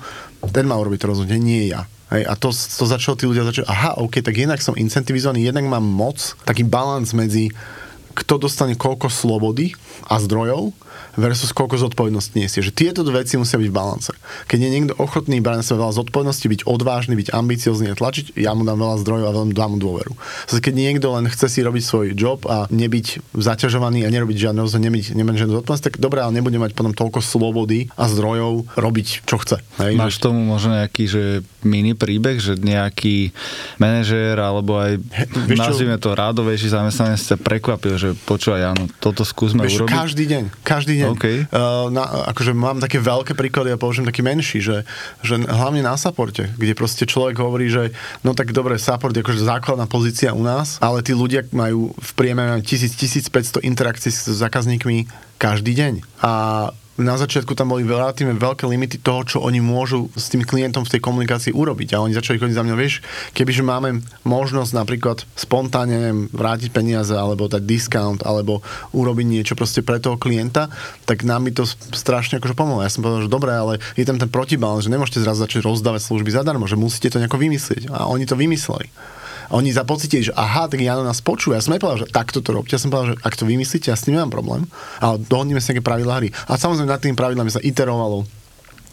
ten 0.50 0.66
mal 0.66 0.82
urobiť 0.82 1.06
to 1.06 1.10
rozhodnutie, 1.14 1.38
nie 1.38 1.70
ja. 1.70 1.86
Hej, 2.12 2.28
a 2.28 2.34
to, 2.36 2.52
to 2.52 2.84
začalo, 2.90 3.16
tí 3.16 3.24
ľudia 3.24 3.48
začali, 3.48 3.70
aha, 3.72 4.02
ok, 4.04 4.20
tak 4.20 4.36
jednak 4.36 4.60
som 4.60 4.76
incentivizovaný, 4.76 5.48
jednak 5.48 5.64
mám 5.70 5.86
moc, 5.86 6.36
taký 6.44 6.68
balans 6.68 7.16
medzi 7.16 7.54
kto 8.12 8.48
dostane 8.48 8.76
koľko 8.76 9.08
slobody 9.08 9.76
a 10.08 10.20
zdrojov 10.20 10.76
versus 11.16 11.56
koľko 11.56 11.80
zodpovednosti 11.88 12.36
nesie. 12.36 12.60
Že 12.60 12.76
tieto 12.76 13.02
dve 13.08 13.22
veci 13.22 13.38
musia 13.38 13.62
byť 13.62 13.70
v 13.70 13.76
balance. 13.76 14.12
Keď 14.50 14.60
je 14.60 14.70
niekto 14.70 14.94
ochotný 14.98 15.38
brať 15.40 15.58
na 15.62 15.66
sebe 15.66 15.86
veľa 15.86 15.94
zodpovednosti, 16.02 16.46
byť 16.50 16.62
odvážny, 16.66 17.14
byť 17.14 17.30
ambiciozný 17.30 17.94
a 17.94 17.96
tlačiť, 17.96 18.34
ja 18.34 18.58
mu 18.58 18.66
dám 18.66 18.82
veľa 18.82 18.98
zdrojov 19.06 19.26
a 19.30 19.38
veľmi 19.38 19.54
dám 19.54 19.70
mu 19.74 19.78
dôveru. 19.78 20.14
Zase 20.50 20.62
keď 20.62 20.74
niekto 20.74 21.14
len 21.14 21.30
chce 21.30 21.48
si 21.48 21.60
robiť 21.62 21.84
svoj 21.86 22.06
job 22.18 22.42
a 22.50 22.66
nebyť 22.74 23.38
zaťažovaný 23.38 24.04
a 24.04 24.10
nerobiť 24.10 24.50
žiadne 24.50 24.60
rozhodnutie, 24.66 25.14
nemať, 25.14 25.36
žiadnu 25.46 25.54
zodpovednosť, 25.62 25.86
tak 25.86 25.96
dobre, 26.02 26.26
ale 26.26 26.34
nebude 26.34 26.58
mať 26.58 26.74
potom 26.74 26.98
toľko 26.98 27.22
slobody 27.22 27.94
a 27.94 28.10
zdrojov 28.10 28.74
robiť, 28.74 29.08
čo 29.30 29.38
chce. 29.38 29.62
Hej? 29.78 29.94
Máš 29.96 30.18
tomu 30.18 30.42
možno 30.42 30.74
nejaký, 30.74 31.06
že 31.06 31.24
mini 31.62 31.94
príbeh, 31.94 32.42
že 32.42 32.58
nejaký 32.58 33.30
manažér 33.78 34.42
alebo 34.42 34.82
aj 34.82 34.98
He, 35.14 35.26
nazvime 35.54 36.02
to 36.02 36.18
rádovejší 36.18 36.74
zamestnanec 36.74 37.22
sa 37.22 37.38
prekvapil, 37.38 38.00
že 38.02 38.10
počúvaj, 38.26 38.74
áno, 38.74 38.90
toto 38.98 39.22
skúsme 39.22 39.68
Vieš, 39.68 39.86
urobiť. 39.86 39.94
Každý 39.94 40.24
deň, 40.26 40.44
každý 40.66 40.94
deň. 40.98 41.01
Okay. 41.10 41.48
Uh, 41.50 41.90
na, 41.90 42.30
akože 42.30 42.52
mám 42.54 42.78
také 42.78 43.02
veľké 43.02 43.34
príklady 43.34 43.74
a 43.74 43.76
ja 43.76 43.82
použijem 43.82 44.06
taký 44.06 44.22
menší, 44.22 44.60
že, 44.62 44.86
že 45.26 45.42
hlavne 45.42 45.82
na 45.82 45.98
supporte, 45.98 46.52
kde 46.58 46.78
proste 46.78 47.10
človek 47.10 47.42
hovorí, 47.42 47.72
že 47.72 47.96
no 48.22 48.38
tak 48.38 48.54
dobre, 48.54 48.78
support 48.78 49.16
je 49.16 49.26
akože 49.26 49.42
základná 49.42 49.90
pozícia 49.90 50.36
u 50.36 50.44
nás, 50.46 50.78
ale 50.84 51.02
tí 51.02 51.16
ľudia 51.16 51.48
majú 51.50 51.96
v 51.96 52.12
priemere 52.14 52.62
1000-1500 52.62 53.66
interakcií 53.66 54.12
s 54.12 54.30
zákazníkmi 54.30 55.10
každý 55.42 55.74
deň. 55.74 55.94
A 56.22 56.32
na 57.02 57.18
začiatku 57.18 57.54
tam 57.58 57.74
boli 57.74 57.84
relatívne 57.86 58.38
veľké 58.38 58.66
limity 58.66 59.02
toho, 59.02 59.22
čo 59.26 59.38
oni 59.42 59.60
môžu 59.60 60.08
s 60.14 60.30
tým 60.30 60.46
klientom 60.46 60.86
v 60.86 60.98
tej 60.98 61.02
komunikácii 61.02 61.52
urobiť. 61.52 61.98
A 61.98 62.02
oni 62.02 62.16
začali 62.16 62.40
chodiť 62.40 62.56
za 62.58 62.64
mňa, 62.66 62.76
vieš, 62.78 63.02
kebyže 63.34 63.66
máme 63.66 64.06
možnosť 64.24 64.72
napríklad 64.74 65.26
spontánne 65.36 66.32
vrátiť 66.32 66.70
peniaze, 66.72 67.14
alebo 67.14 67.52
dať 67.52 67.64
discount, 67.66 68.22
alebo 68.24 68.62
urobiť 68.96 69.26
niečo 69.28 69.54
proste 69.58 69.86
pre 69.86 69.98
toho 69.98 70.16
klienta, 70.16 70.70
tak 71.06 71.26
nám 71.28 71.50
by 71.50 71.52
to 71.58 71.64
strašne 71.94 72.38
akože 72.40 72.56
pomohlo. 72.56 72.86
Ja 72.86 72.94
som 72.94 73.04
povedal, 73.04 73.26
že 73.26 73.32
dobre, 73.32 73.52
ale 73.52 73.84
je 73.98 74.06
tam 74.08 74.22
ten 74.22 74.30
protibalans, 74.30 74.86
že 74.86 74.94
nemôžete 74.94 75.22
zrazu 75.22 75.44
začať 75.44 75.66
rozdávať 75.66 76.08
služby 76.08 76.32
zadarmo, 76.32 76.70
že 76.70 76.80
musíte 76.80 77.12
to 77.12 77.20
nejako 77.20 77.42
vymyslieť. 77.42 77.92
A 77.92 78.08
oni 78.08 78.30
to 78.30 78.38
vymysleli. 78.38 78.88
Oni 79.52 79.70
zapocitili, 79.76 80.32
že 80.32 80.34
aha, 80.34 80.72
tak 80.72 80.80
Jano 80.80 81.04
nás 81.04 81.20
počúva. 81.20 81.60
Ja 81.60 81.64
som 81.64 81.76
nepovedal, 81.76 82.08
že 82.08 82.12
takto 82.12 82.40
to 82.40 82.56
robte. 82.56 82.72
Ja 82.72 82.82
som 82.82 82.88
povedal, 82.88 83.16
že 83.16 83.18
ak 83.20 83.36
to 83.36 83.44
vymyslíte, 83.44 83.92
ja 83.92 84.00
s 84.00 84.08
tým 84.08 84.16
nemám 84.16 84.32
problém. 84.32 84.64
Ale 85.04 85.20
dohodneme 85.20 85.60
si 85.60 85.72
nejaké 85.72 85.84
pravidlá 85.84 86.24
hry. 86.24 86.30
A 86.48 86.56
samozrejme 86.56 86.88
nad 86.88 87.04
tým 87.04 87.16
pravidlami 87.20 87.52
sa 87.52 87.60
iterovalo 87.60 88.24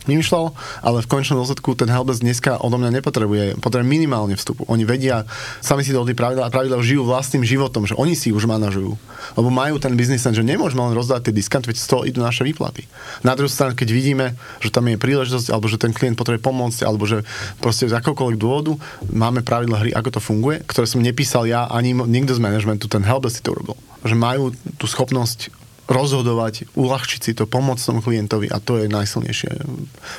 vymýšľal, 0.09 0.57
ale 0.81 1.05
v 1.05 1.11
končnom 1.13 1.39
dôsledku 1.39 1.77
ten 1.77 1.93
helpdesk 1.93 2.25
dneska 2.25 2.57
odo 2.65 2.81
mňa 2.81 2.99
nepotrebuje, 2.99 3.45
potrebuje 3.61 3.87
minimálne 3.87 4.35
vstupu. 4.35 4.65
Oni 4.73 4.89
vedia, 4.89 5.29
sami 5.61 5.85
si 5.85 5.93
dohodli 5.93 6.17
pravidla 6.17 6.49
a 6.49 6.53
pravidla 6.53 6.81
žijú 6.81 7.05
vlastným 7.05 7.45
životom, 7.45 7.85
že 7.85 7.95
oni 7.95 8.17
si 8.17 8.33
už 8.33 8.49
manažujú. 8.49 8.97
Lebo 9.37 9.49
majú 9.53 9.77
ten 9.77 9.93
biznis, 9.95 10.25
že 10.25 10.41
nemôžeme 10.41 10.81
len 10.81 10.97
rozdávať 10.97 11.31
tie 11.31 11.37
diskanty, 11.37 11.69
veď 11.69 11.79
z 11.79 11.87
toho 11.87 12.03
idú 12.09 12.25
naše 12.25 12.43
výplaty. 12.43 12.89
Na 13.21 13.37
druhú 13.37 13.53
stranu, 13.53 13.77
keď 13.77 13.89
vidíme, 13.93 14.27
že 14.65 14.73
tam 14.73 14.89
je 14.89 14.97
príležitosť, 14.97 15.53
alebo 15.53 15.69
že 15.69 15.77
ten 15.77 15.93
klient 15.93 16.17
potrebuje 16.17 16.41
pomôcť, 16.41 16.81
alebo 16.89 17.05
že 17.05 17.23
proste 17.61 17.87
z 17.87 17.95
akokoľvek 18.01 18.41
dôvodu 18.41 18.73
máme 19.13 19.45
pravidla 19.45 19.85
hry, 19.85 19.91
ako 19.93 20.17
to 20.17 20.21
funguje, 20.25 20.65
ktoré 20.65 20.89
som 20.89 21.05
nepísal 21.05 21.45
ja, 21.45 21.69
ani 21.69 21.93
nikto 21.93 22.33
z 22.33 22.41
managementu, 22.41 22.89
ten 22.89 23.05
helpdesk 23.05 23.41
si 23.41 23.45
to 23.45 23.53
urobil. 23.53 23.77
Že 24.07 24.15
majú 24.17 24.45
tú 24.81 24.87
schopnosť 24.89 25.68
rozhodovať, 25.89 26.69
uľahčiť 26.77 27.21
si 27.25 27.33
to, 27.33 27.49
pomôcť 27.49 27.81
tomu 27.81 28.05
klientovi 28.05 28.53
a 28.53 28.61
to 28.61 28.77
je 28.77 28.93
najsilnejšie. 28.93 29.51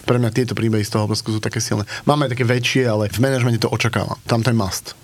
Pre 0.04 0.18
mňa 0.18 0.34
tieto 0.34 0.58
príbehy 0.58 0.82
z 0.82 0.98
toho 0.98 1.06
obrazku 1.06 1.30
sú 1.30 1.40
také 1.40 1.62
silné. 1.62 1.86
Máme 2.10 2.26
aj 2.26 2.34
také 2.34 2.46
väčšie, 2.50 2.90
ale 2.90 3.14
v 3.14 3.22
manažmente 3.22 3.62
to 3.62 3.70
očakávam. 3.70 4.18
Tam 4.26 4.42
to 4.42 4.50
je 4.50 4.58
must. 4.58 4.98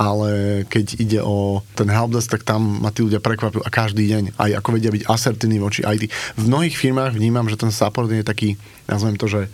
Ale 0.00 0.64
keď 0.66 0.86
ide 0.96 1.20
o 1.20 1.60
ten 1.76 1.86
helpdesk, 1.92 2.32
tak 2.32 2.42
tam 2.42 2.82
ma 2.82 2.90
tí 2.90 3.04
ľudia 3.04 3.20
prekvapujú 3.20 3.62
a 3.62 3.70
každý 3.70 4.08
deň. 4.08 4.40
Aj 4.40 4.50
ako 4.58 4.80
vedia 4.80 4.90
byť 4.90 5.06
asertívni 5.06 5.60
voči 5.60 5.84
IT. 5.84 6.08
V 6.40 6.42
mnohých 6.48 6.74
firmách 6.74 7.14
vnímam, 7.14 7.46
že 7.46 7.60
ten 7.60 7.70
support 7.70 8.08
je 8.08 8.24
taký, 8.24 8.56
nazvem 8.88 9.14
to, 9.20 9.28
že 9.28 9.52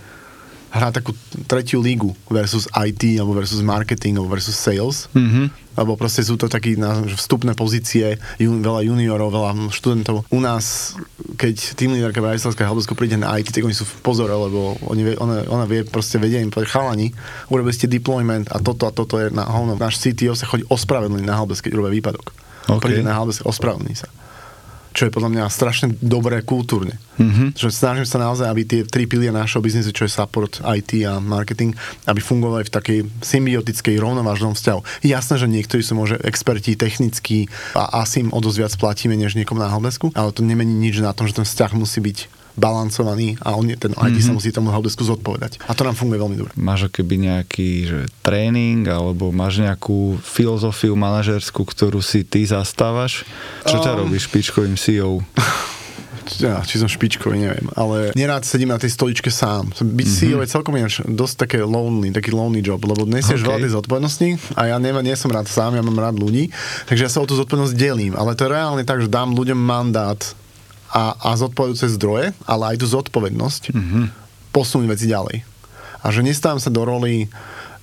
hrá 0.70 0.90
takú 0.90 1.14
tretiu 1.46 1.78
lígu 1.80 2.12
versus 2.28 2.66
IT, 2.74 3.02
alebo 3.16 3.38
versus 3.38 3.62
marketing, 3.62 4.18
alebo 4.18 4.34
versus 4.34 4.58
sales. 4.58 5.06
Mm-hmm. 5.14 5.46
Lebo 5.76 5.92
proste 6.00 6.24
sú 6.24 6.40
to 6.40 6.48
takí 6.48 6.72
vstupné 7.16 7.52
pozície, 7.52 8.16
jun, 8.40 8.64
veľa 8.64 8.80
juniorov, 8.88 9.28
veľa 9.28 9.50
študentov. 9.68 10.24
U 10.32 10.40
nás, 10.40 10.96
keď 11.36 11.76
tým 11.76 11.92
líderka 11.92 12.24
Bratislavská 12.24 12.64
Halbosku 12.64 12.96
príde 12.96 13.20
na 13.20 13.36
IT, 13.36 13.52
tak 13.52 13.60
oni 13.60 13.76
sú 13.76 13.84
v 13.84 13.94
pozore, 14.00 14.32
lebo 14.32 14.80
oni, 14.88 15.20
ona, 15.20 15.44
ona 15.52 15.68
vie, 15.68 15.84
proste 15.84 16.16
vedia 16.16 16.40
im 16.40 16.48
povedať, 16.48 16.72
chalani, 16.72 17.12
urobili 17.52 17.76
ste 17.76 17.92
deployment 17.92 18.48
a 18.48 18.56
toto 18.56 18.88
a 18.88 18.92
toto 18.92 19.20
je 19.20 19.28
na 19.28 19.44
hovno. 19.44 19.76
Náš 19.76 20.00
CTO 20.00 20.32
sa 20.32 20.48
chodí 20.48 20.64
ospravedlniť 20.72 21.24
na 21.28 21.36
Halbos, 21.36 21.60
keď 21.60 21.76
urobí 21.76 22.00
výpadok. 22.00 22.32
Okay. 22.66 22.80
Príde 22.80 23.04
na 23.04 23.12
Halbos, 23.12 23.44
ospravedlní 23.44 23.94
sa 24.00 24.08
čo 24.96 25.04
je 25.04 25.12
podľa 25.12 25.28
mňa 25.36 25.52
strašne 25.52 25.92
dobré 26.00 26.40
kultúrne. 26.40 26.96
Mm-hmm. 27.20 27.52
Že 27.52 27.68
snažím 27.68 28.08
sa 28.08 28.16
naozaj, 28.16 28.48
aby 28.48 28.62
tie 28.64 28.80
tri 28.88 29.04
pilie 29.04 29.28
našho 29.28 29.60
biznisu, 29.60 29.92
čo 29.92 30.08
je 30.08 30.16
support, 30.16 30.64
IT 30.64 31.04
a 31.04 31.20
marketing, 31.20 31.76
aby 32.08 32.20
fungovali 32.24 32.64
v 32.64 32.72
takej 32.72 32.98
symbiotickej, 33.20 34.00
rovnovážnom 34.00 34.56
vzťahu. 34.56 35.04
Jasné, 35.04 35.34
že 35.36 35.52
niektorí 35.52 35.84
sú 35.84 36.00
môže 36.00 36.16
experti 36.24 36.80
technickí 36.80 37.52
a 37.76 38.00
asi 38.00 38.24
im 38.24 38.32
o 38.32 38.40
dosť 38.40 38.56
viac 38.56 38.72
platíme, 38.80 39.12
než 39.20 39.36
niekomu 39.36 39.60
na 39.60 39.68
helpdesku, 39.68 40.16
ale 40.16 40.32
to 40.32 40.40
nemení 40.40 40.72
nič 40.72 41.04
na 41.04 41.12
tom, 41.12 41.28
že 41.28 41.36
ten 41.36 41.44
vzťah 41.44 41.76
musí 41.76 42.00
byť 42.00 42.35
balancovaný 42.56 43.36
a 43.44 43.54
on, 43.54 43.68
ten 43.76 43.92
IT 43.92 44.16
mm-hmm. 44.16 44.20
sa 44.24 44.32
musí 44.32 44.48
tomu 44.50 44.72
helpdesku 44.72 45.04
zodpovedať. 45.04 45.60
A 45.68 45.76
to 45.76 45.84
nám 45.84 45.94
funguje 45.94 46.18
veľmi 46.18 46.36
dobre. 46.36 46.52
Máš 46.56 46.88
keby 46.88 47.28
nejaký 47.28 47.70
že, 47.84 48.00
tréning 48.24 48.88
alebo 48.88 49.30
máš 49.30 49.60
nejakú 49.60 50.16
filozofiu 50.24 50.96
manažerskú, 50.96 51.62
ktorú 51.62 52.00
si 52.00 52.24
ty 52.24 52.48
zastávaš? 52.48 53.28
Čo 53.68 53.84
ťa 53.84 53.92
um... 53.94 53.98
robí 54.08 54.16
špičkovým 54.16 54.74
CEO? 54.80 55.20
ja, 56.42 56.58
či 56.66 56.80
som 56.82 56.90
špičkový, 56.90 57.38
neviem, 57.38 57.66
ale 57.78 58.10
nerád 58.18 58.42
sedím 58.42 58.74
na 58.74 58.80
tej 58.80 58.90
stoličke 58.90 59.30
sám. 59.30 59.70
Byť 59.76 59.84
mm-hmm. 59.84 60.18
CEO 60.18 60.38
je 60.42 60.48
celkom 60.50 60.74
ináč 60.74 61.04
dosť 61.04 61.46
také 61.46 61.58
lonely, 61.62 62.10
taký 62.10 62.34
lonely 62.34 62.64
job, 62.64 62.82
lebo 62.82 63.06
nesieš 63.06 63.44
okay. 63.44 63.46
veľa 63.46 63.58
tej 63.62 63.72
zodpovednosti 63.76 64.28
a 64.58 64.62
ja 64.74 64.76
neviem, 64.80 65.06
nie 65.06 65.14
som 65.14 65.30
rád 65.30 65.46
sám, 65.46 65.78
ja 65.78 65.84
mám 65.84 65.96
rád 66.00 66.18
ľudí, 66.18 66.50
takže 66.90 67.04
ja 67.06 67.10
sa 67.12 67.22
o 67.22 67.28
tú 67.28 67.38
zodpovednosť 67.38 67.74
delím, 67.78 68.14
ale 68.18 68.34
to 68.34 68.48
je 68.48 68.54
reálne 68.56 68.82
tak, 68.82 69.04
že 69.04 69.12
dám 69.12 69.36
ľuďom 69.36 69.58
mandát 69.58 70.18
a, 70.96 71.12
a 71.12 71.36
zodpovedujúce 71.36 71.92
zdroje, 72.00 72.32
ale 72.48 72.72
aj 72.72 72.76
tú 72.80 72.86
zodpovednosť 72.88 73.62
mm-hmm. 73.76 74.04
posunúť 74.56 74.88
veci 74.88 75.06
ďalej. 75.12 75.44
A 76.00 76.08
že 76.08 76.24
nestávam 76.24 76.56
sa 76.56 76.72
do 76.72 76.80
roli, 76.88 77.28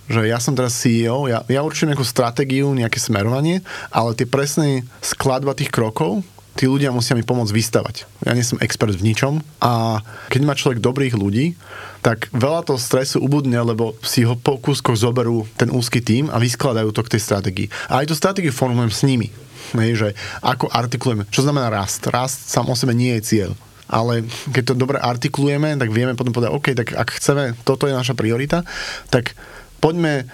že 0.09 0.25
ja 0.25 0.41
som 0.41 0.57
teraz 0.57 0.73
CEO, 0.73 1.29
ja, 1.29 1.45
ja 1.45 1.61
určujem 1.61 1.93
nejakú 1.93 2.07
stratégiu, 2.07 2.73
nejaké 2.73 2.97
smerovanie, 2.97 3.61
ale 3.93 4.17
tie 4.17 4.25
presné 4.25 4.81
skladba 5.05 5.53
tých 5.53 5.69
krokov, 5.69 6.25
tí 6.53 6.69
ľudia 6.69 6.93
musia 6.93 7.17
mi 7.17 7.25
pomôcť 7.25 7.53
vystavať. 7.53 7.95
Ja 8.25 8.33
nie 8.33 8.45
som 8.45 8.61
expert 8.61 8.93
v 8.93 9.05
ničom 9.05 9.41
a 9.61 10.01
keď 10.29 10.41
má 10.45 10.53
človek 10.53 10.81
dobrých 10.81 11.17
ľudí, 11.17 11.57
tak 12.05 12.29
veľa 12.35 12.67
toho 12.67 12.77
stresu 12.77 13.23
ubudne, 13.23 13.57
lebo 13.63 13.97
si 14.05 14.27
ho 14.27 14.37
po 14.37 14.59
kúskoch 14.59 14.97
zoberú 14.97 15.49
ten 15.57 15.71
úzky 15.71 16.03
tým 16.03 16.29
a 16.29 16.37
vyskladajú 16.37 16.91
to 16.93 17.01
k 17.05 17.17
tej 17.17 17.21
stratégii. 17.25 17.67
A 17.89 18.03
aj 18.03 18.11
tú 18.11 18.15
stratégiu 18.17 18.53
formulujem 18.53 18.93
s 18.93 19.01
nimi. 19.07 19.31
Hej, 19.71 19.91
že 19.95 20.09
ako 20.43 20.67
artikulujeme. 20.67 21.25
Čo 21.31 21.47
znamená 21.47 21.71
rast? 21.71 22.03
Rast 22.11 22.51
sám 22.51 22.67
o 22.67 22.75
sebe 22.75 22.91
nie 22.91 23.15
je 23.19 23.25
cieľ. 23.25 23.51
Ale 23.87 24.25
keď 24.51 24.73
to 24.73 24.79
dobre 24.79 24.97
artikulujeme, 24.97 25.75
tak 25.77 25.91
vieme 25.91 26.17
potom 26.17 26.33
povedať, 26.35 26.51
OK, 26.51 26.67
tak 26.73 26.87
ak 26.97 27.09
chceme, 27.19 27.53
toto 27.63 27.85
je 27.85 27.93
naša 27.93 28.17
priorita, 28.17 28.65
tak 29.11 29.37
poďme 29.83 30.25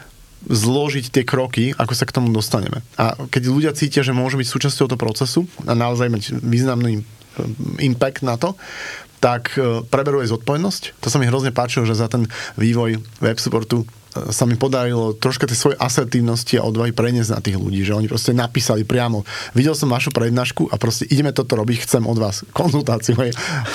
zložiť 0.48 1.12
tie 1.12 1.24
kroky, 1.28 1.76
ako 1.76 1.92
sa 1.92 2.08
k 2.08 2.16
tomu 2.16 2.32
dostaneme. 2.32 2.80
A 2.96 3.20
keď 3.28 3.52
ľudia 3.52 3.72
cítia, 3.76 4.06
že 4.06 4.16
môžu 4.16 4.40
byť 4.40 4.48
súčasťou 4.48 4.88
toho 4.88 5.00
procesu 5.00 5.44
a 5.68 5.76
naozaj 5.76 6.08
mať 6.08 6.24
významný 6.40 7.04
impact 7.84 8.24
na 8.24 8.40
to, 8.40 8.56
tak 9.20 9.52
e, 9.60 9.84
preberú 9.84 10.24
aj 10.24 10.32
zodpovednosť. 10.32 11.04
To 11.04 11.08
sa 11.12 11.20
mi 11.20 11.28
hrozne 11.28 11.52
páčilo, 11.52 11.84
že 11.84 12.00
za 12.00 12.08
ten 12.08 12.24
vývoj 12.56 13.04
web 13.20 13.36
supportu 13.36 13.84
sa 14.10 14.44
mi 14.50 14.58
podarilo 14.58 15.14
troška 15.14 15.46
tej 15.46 15.58
svojej 15.58 15.78
asertívnosti 15.78 16.58
a 16.58 16.66
odvahy 16.66 16.90
preniesť 16.90 17.32
na 17.34 17.42
tých 17.42 17.58
ľudí, 17.62 17.86
že 17.86 17.94
oni 17.94 18.10
proste 18.10 18.34
napísali 18.34 18.82
priamo, 18.82 19.22
videl 19.54 19.78
som 19.78 19.90
vašu 19.90 20.10
prednášku 20.10 20.74
a 20.74 20.76
proste 20.82 21.06
ideme 21.10 21.30
toto 21.30 21.54
robiť, 21.54 21.86
chcem 21.86 22.04
od 22.10 22.18
vás 22.18 22.42
konzultáciu, 22.50 23.16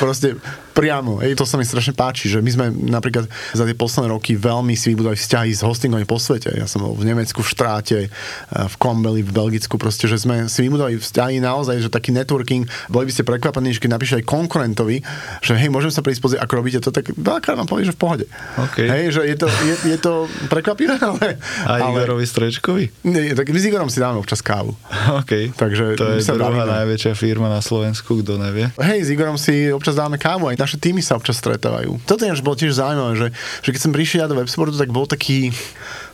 proste 0.02 0.34
priamo, 0.74 1.22
hej, 1.22 1.38
to 1.38 1.46
sa 1.46 1.54
mi 1.54 1.62
strašne 1.62 1.94
páči, 1.94 2.26
že 2.26 2.42
my 2.42 2.50
sme 2.50 2.66
napríklad 2.90 3.30
za 3.54 3.62
tie 3.62 3.78
posledné 3.78 4.10
roky 4.10 4.34
veľmi 4.34 4.74
si 4.74 4.90
vybudovali 4.90 5.14
vzťahy 5.14 5.50
s 5.54 5.62
hostingom 5.62 6.02
po 6.02 6.18
svete, 6.18 6.50
ja 6.50 6.66
som 6.66 6.82
bol 6.82 6.98
v 6.98 7.06
Nemecku, 7.06 7.40
v 7.40 7.48
Štráte, 7.48 7.98
e, 8.02 8.08
v 8.50 8.74
Kombeli, 8.82 9.22
v 9.22 9.30
Belgicku, 9.30 9.78
proste, 9.78 10.10
že 10.10 10.18
sme 10.18 10.50
si 10.50 10.66
vybudovali 10.66 10.98
vzťahy 10.98 11.38
naozaj, 11.38 11.86
že 11.86 11.88
taký 11.88 12.10
networking, 12.10 12.66
boli 12.90 13.06
by 13.06 13.12
ste 13.14 13.22
prekvapení, 13.22 13.70
že 13.70 13.78
keď 13.78 13.90
napíše 13.94 14.14
aj 14.18 14.26
konkurentovi, 14.26 15.06
že 15.40 15.54
hej, 15.54 15.70
môžem 15.70 15.94
sa 15.94 16.02
prísť 16.02 16.20
pozrieť, 16.20 16.40
ako 16.42 16.52
robíte 16.58 16.82
to, 16.82 16.90
tak 16.90 17.14
veľakrát 17.14 17.54
vám 17.54 17.70
povie, 17.70 17.86
že 17.86 17.94
v 17.94 18.00
pohode. 18.02 18.26
Okay. 18.58 18.90
Hej, 18.90 19.04
že 19.14 19.20
je 19.30 19.36
to, 19.38 19.46
je, 19.46 19.74
je 19.94 19.98
to 20.02 20.26
prekvapivé, 20.50 20.98
ale... 21.14 21.38
A 21.70 21.84
ale, 21.84 22.02
Igorovi 22.02 22.26
Strečkovi? 22.26 22.84
Nie, 23.06 23.36
tak 23.36 23.50
my 23.50 23.58
s 23.58 23.64
Igorom 23.68 23.90
si 23.92 24.00
dáme 24.00 24.18
občas 24.18 24.40
kávu. 24.40 24.74
OK. 25.20 25.54
Takže 25.54 25.98
to 25.98 26.04
je 26.16 26.20
druhá 26.24 26.64
bavíme. 26.64 26.76
najväčšia 26.82 27.12
firma 27.14 27.46
na 27.50 27.60
Slovensku, 27.60 28.24
kto 28.24 28.40
nevie. 28.40 28.70
Hej, 28.80 29.06
s 29.06 29.08
Igorom 29.12 29.36
si 29.36 29.70
občas 29.70 29.94
dáme 29.94 30.16
kávu, 30.16 30.50
aj 30.50 30.63
naše 30.64 30.80
týmy 30.80 31.04
sa 31.04 31.20
občas 31.20 31.36
stretávajú. 31.36 32.00
Toto 32.08 32.24
je 32.24 32.32
bolo 32.40 32.56
tiež 32.56 32.80
zaujímavé, 32.80 33.12
že, 33.20 33.28
že 33.60 33.70
keď 33.76 33.80
som 33.84 33.92
prišiel 33.92 34.24
ja 34.24 34.30
do 34.32 34.40
websportu, 34.40 34.80
tak 34.80 34.88
bol 34.88 35.04
taký, 35.04 35.52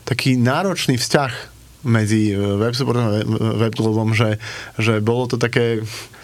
taký 0.03 0.35
náročný 0.35 0.99
vzťah 0.99 1.60
medzi 1.87 2.37
websupportom 2.37 3.05
a 3.05 3.13
webklubom, 3.67 4.13
že, 4.13 4.37
že 4.77 5.01
bolo 5.01 5.27
to 5.31 5.37
také 5.41 5.81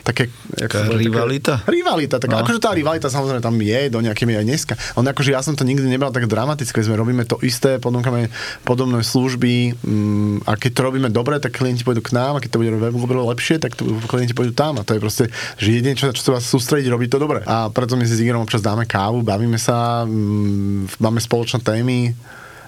také... 0.07 0.25
Taká 0.55 0.87
rivalita? 0.95 1.59
Také, 1.59 1.75
rivalita, 1.75 2.16
tak 2.23 2.31
no. 2.31 2.38
akože 2.38 2.62
tá 2.62 2.71
rivalita 2.71 3.11
samozrejme 3.11 3.42
tam 3.42 3.59
je 3.59 3.81
do 3.90 3.99
nejakej 3.99 4.38
aj 4.38 4.47
dneska. 4.47 4.75
On 4.95 5.03
akože 5.03 5.35
ja 5.35 5.42
som 5.42 5.59
to 5.59 5.66
nikdy 5.66 5.90
nebral 5.90 6.14
tak 6.14 6.31
dramatické, 6.31 6.79
sme 6.87 6.95
robíme 6.95 7.27
to 7.27 7.42
isté, 7.42 7.83
ponúkame 7.83 8.31
podobné 8.62 9.03
služby 9.03 9.75
mm, 9.75 10.47
a 10.47 10.55
keď 10.55 10.71
to 10.71 10.81
robíme 10.87 11.09
dobre, 11.11 11.42
tak 11.42 11.59
klienti 11.59 11.83
pôjdu 11.83 12.07
k 12.07 12.14
nám 12.14 12.38
a 12.38 12.42
keď 12.42 12.55
to 12.55 12.61
bude 12.62 12.71
robiť 12.71 12.95
lepšie, 13.35 13.57
tak 13.59 13.75
to 13.75 13.83
klienti 14.07 14.37
pôjdu 14.37 14.55
tam 14.55 14.79
a 14.79 14.87
to 14.87 14.95
je 14.95 15.03
proste, 15.03 15.25
že 15.59 15.69
jedine, 15.75 15.99
čo, 15.99 16.14
čo 16.14 16.31
vás 16.31 16.47
sústrediť, 16.47 16.87
robiť 16.87 17.09
to 17.11 17.19
dobre. 17.19 17.42
A 17.42 17.66
preto 17.75 17.99
my 17.99 18.07
si 18.07 18.14
s 18.14 18.23
Igorom 18.23 18.47
občas 18.47 18.62
dáme 18.62 18.87
kávu, 18.87 19.27
bavíme 19.27 19.59
sa, 19.59 20.07
mm, 20.07 21.03
máme 21.03 21.19
spoločné 21.19 21.59
témy, 21.66 22.14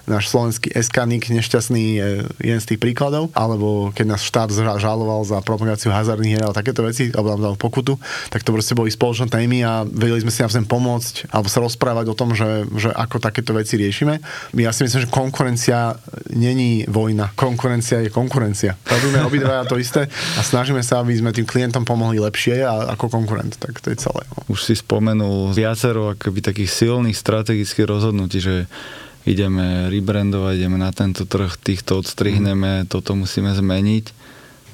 náš 0.09 0.33
slovenský 0.33 0.73
Eskanik 0.73 1.29
nešťastný 1.29 1.83
je 1.95 2.09
jeden 2.41 2.59
z 2.59 2.67
tých 2.73 2.81
príkladov, 2.81 3.29
alebo 3.37 3.93
keď 3.93 4.17
nás 4.17 4.25
štát 4.25 4.49
žaloval 4.81 5.21
za 5.23 5.39
propagáciu 5.45 5.93
hazardných 5.93 6.33
hier 6.35 6.43
a 6.43 6.51
takéto 6.51 6.81
veci, 6.81 7.13
alebo 7.13 7.37
nám 7.37 7.53
dal 7.53 7.55
pokutu, 7.55 7.95
tak 8.33 8.41
to 8.41 8.49
proste 8.49 8.73
boli 8.73 8.89
spoločné 8.89 9.29
témy 9.29 9.61
a 9.61 9.85
vedeli 9.85 10.25
sme 10.25 10.33
si 10.33 10.41
navzájom 10.41 10.65
pomôcť 10.65 11.29
alebo 11.29 11.47
sa 11.47 11.61
rozprávať 11.61 12.05
o 12.09 12.17
tom, 12.17 12.33
že, 12.33 12.65
že 12.75 12.89
ako 12.89 13.21
takéto 13.21 13.53
veci 13.53 13.77
riešime. 13.77 14.19
Ja 14.57 14.73
si 14.73 14.83
myslím, 14.83 15.05
že 15.05 15.09
konkurencia 15.09 15.95
není 16.33 16.89
vojna. 16.89 17.31
Konkurencia 17.37 18.01
je 18.01 18.09
konkurencia. 18.09 18.75
Robíme 18.89 19.21
obidva 19.23 19.63
to 19.69 19.77
isté 19.77 20.09
a 20.09 20.41
snažíme 20.41 20.81
sa, 20.81 21.05
aby 21.05 21.13
sme 21.13 21.29
tým 21.29 21.45
klientom 21.45 21.85
pomohli 21.85 22.17
lepšie 22.17 22.65
a 22.65 22.97
ako 22.97 23.11
konkurent. 23.11 23.55
Tak 23.61 23.77
to 23.83 23.93
je 23.93 23.97
celé. 24.01 24.25
No. 24.33 24.55
Už 24.55 24.65
si 24.65 24.73
spomenul 24.73 25.53
viacero 25.53 26.17
akoby 26.17 26.41
takých 26.41 26.71
silných 26.71 27.17
strategických 27.17 27.85
rozhodnutí, 27.85 28.39
že 28.41 28.55
ideme 29.27 29.91
rebrandovať, 29.91 30.53
ideme 30.55 30.79
na 30.79 30.91
tento 30.95 31.27
trh, 31.27 31.59
týchto 31.59 31.99
odstrihneme, 31.99 32.83
mm. 32.83 32.87
toto 32.87 33.15
musíme 33.17 33.51
zmeniť. 33.51 34.05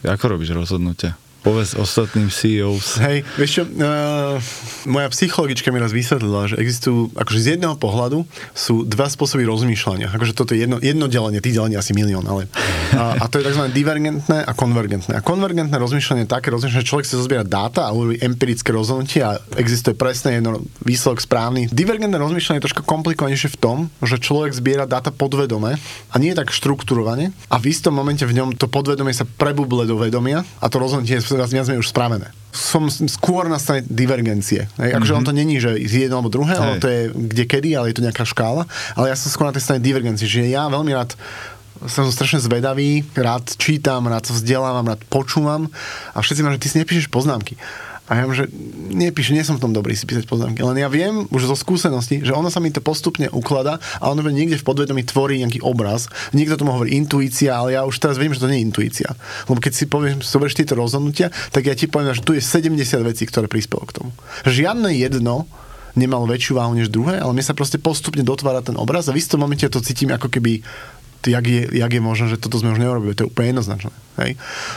Ako 0.05 0.37
robíš 0.37 0.53
rozhodnutia? 0.53 1.17
Povedz 1.45 1.77
ostatným 1.77 2.33
CEOs. 2.33 2.97
Hej, 3.05 3.21
vieš 3.37 3.61
čo, 3.61 3.63
uh, 3.69 4.41
moja 4.89 5.13
psychologička 5.13 5.69
mi 5.69 5.77
raz 5.77 5.93
vysvetlila, 5.93 6.49
že 6.49 6.55
existujú, 6.57 7.13
akože 7.13 7.37
z 7.37 7.47
jedného 7.53 7.77
pohľadu 7.77 8.25
sú 8.57 8.81
dva 8.81 9.05
spôsoby 9.05 9.45
rozmýšľania. 9.45 10.09
Akože 10.09 10.33
toto 10.33 10.57
je 10.57 10.65
jedno, 10.65 10.81
jedno 10.81 11.05
delenie, 11.05 11.37
tých 11.45 11.61
delení 11.61 11.77
asi 11.77 11.93
milión, 11.93 12.25
ale... 12.25 12.49
A, 12.97 13.21
a 13.21 13.25
to 13.29 13.37
je 13.37 13.45
tzv. 13.45 13.61
divergentné 13.69 14.41
a 14.41 14.51
konvergentné. 14.57 15.13
A 15.13 15.21
konvergentné 15.21 15.77
rozmýšľanie 15.77 16.25
je 16.25 16.33
také 16.33 16.49
rozmýšľanie, 16.49 16.81
že 16.81 16.89
človek 16.89 17.05
si 17.05 17.13
zozbiera 17.13 17.45
dáta 17.45 17.85
a 17.85 17.93
urobí 17.93 18.17
empirické 18.17 18.73
rozhodnutie 18.73 19.21
a 19.21 19.37
existuje 19.61 19.93
presne 19.93 20.41
jedno 20.41 20.65
výsledok 20.81 21.21
správny. 21.21 21.69
Divergentné 21.69 22.17
rozmýšľanie 22.17 22.57
je 22.57 22.65
trošku 22.73 22.81
komplikovanejšie 22.89 23.53
v 23.53 23.57
tom, 23.61 23.77
že 24.01 24.17
človek 24.17 24.49
zbiera 24.49 24.89
dáta 24.89 25.13
podvedome 25.13 25.77
a 26.09 26.15
nie 26.17 26.33
tak 26.33 26.49
štruktúrovane 26.49 27.29
a 27.53 27.55
v 27.61 27.69
istom 27.69 27.93
momente 27.93 28.25
v 28.25 28.33
ňom 28.33 28.57
to 28.57 28.65
podvedomie 28.65 29.13
sa 29.13 29.29
prebuble 29.29 29.85
do 29.85 30.01
vedomia 30.01 30.41
a 30.57 30.65
to 30.71 30.81
rozhodnutie 30.81 31.21
je 31.21 31.34
viac 31.43 31.67
menej 31.67 31.83
už 31.83 31.91
spravené. 31.91 32.31
Som 32.55 32.87
skôr 32.87 33.51
na 33.51 33.59
strane 33.59 33.83
divergencie. 33.83 34.71
Hej, 34.79 34.95
akože 34.95 35.11
mm-hmm. 35.11 35.19
on 35.19 35.27
to 35.27 35.33
není, 35.35 35.59
že 35.59 35.75
z 35.75 36.07
jedno 36.07 36.23
alebo 36.23 36.31
druhé, 36.31 36.55
ale 36.55 36.79
to 36.79 36.87
je 36.87 37.11
kde 37.11 37.43
kedy, 37.43 37.75
ale 37.75 37.91
je 37.91 37.99
to 37.99 38.05
nejaká 38.07 38.23
škála. 38.23 38.63
Ale 38.95 39.11
ja 39.11 39.15
som 39.19 39.27
skôr 39.27 39.43
na 39.43 39.55
tej 39.55 39.67
strane 39.67 39.83
divergencie, 39.83 40.23
že 40.23 40.47
ja 40.47 40.71
veľmi 40.71 40.95
rád 40.95 41.19
som 41.83 42.07
strašne 42.07 42.39
zvedavý, 42.39 43.03
rád 43.19 43.51
čítam, 43.59 44.07
rád 44.07 44.31
sa 44.31 44.33
vzdelávam, 44.33 44.87
rád 44.87 45.03
počúvam 45.11 45.67
a 46.15 46.23
všetci 46.23 46.41
ma, 46.41 46.55
že 46.55 46.61
ty 46.63 46.67
si 46.71 46.79
nepíšeš 46.79 47.11
poznámky. 47.11 47.59
A 48.05 48.21
ja 48.21 48.23
že 48.29 48.45
nepíš, 48.93 49.33
nie 49.33 49.41
som 49.41 49.57
v 49.57 49.65
tom 49.65 49.73
dobrý 49.73 49.97
si 49.97 50.05
písať 50.05 50.29
poznámky, 50.29 50.61
len 50.61 50.77
ja 50.77 50.85
viem 50.85 51.25
už 51.33 51.49
zo 51.49 51.57
skúsenosti, 51.57 52.21
že 52.21 52.37
ono 52.37 52.53
sa 52.53 52.61
mi 52.61 52.69
to 52.69 52.77
postupne 52.77 53.25
ukladá 53.33 53.81
a 53.97 54.13
ono 54.13 54.21
niekde 54.29 54.61
v 54.61 54.67
podvedomí 54.67 55.01
tvorí 55.01 55.41
nejaký 55.41 55.65
obraz. 55.65 56.05
Niekto 56.29 56.61
tomu 56.61 56.77
hovorí 56.77 56.93
intuícia, 56.93 57.57
ale 57.57 57.73
ja 57.73 57.81
už 57.81 57.97
teraz 57.97 58.21
viem, 58.21 58.29
že 58.29 58.45
to 58.45 58.49
nie 58.49 58.61
je 58.61 58.67
intuícia. 58.69 59.09
Lebo 59.49 59.57
keď 59.57 59.73
si 59.73 59.85
povieš, 59.89 60.21
zoberieš 60.21 60.61
tieto 60.61 60.77
rozhodnutia, 60.77 61.33
tak 61.49 61.65
ja 61.65 61.73
ti 61.73 61.89
poviem, 61.89 62.13
že 62.13 62.21
tu 62.21 62.37
je 62.37 62.45
70 62.45 62.77
vecí, 63.01 63.25
ktoré 63.25 63.49
prispelo 63.49 63.89
k 63.89 63.97
tomu. 63.97 64.09
Žiadne 64.45 64.93
jedno 64.93 65.49
nemalo 65.95 66.27
väčšiu 66.27 66.59
váhu 66.59 66.75
než 66.75 66.91
druhé, 66.91 67.23
ale 67.23 67.31
mne 67.31 67.41
sa 67.41 67.55
proste 67.55 67.79
postupne 67.79 68.21
dotvára 68.21 68.59
ten 68.59 68.75
obraz 68.75 69.07
a 69.07 69.15
v 69.15 69.23
istom 69.23 69.41
momente 69.41 69.63
to 69.65 69.79
cítim 69.79 70.11
ako 70.11 70.27
keby 70.27 70.61
jak 71.27 71.45
je, 71.45 71.61
jak 71.73 71.91
je 71.91 72.01
možné, 72.01 72.25
že 72.33 72.41
toto 72.41 72.61
sme 72.61 72.73
už 72.73 72.81
neurobili. 72.81 73.17
To 73.17 73.25
je 73.25 73.31
úplne 73.31 73.57
jednoznačné. 73.57 73.93
Hej. 74.21 74.31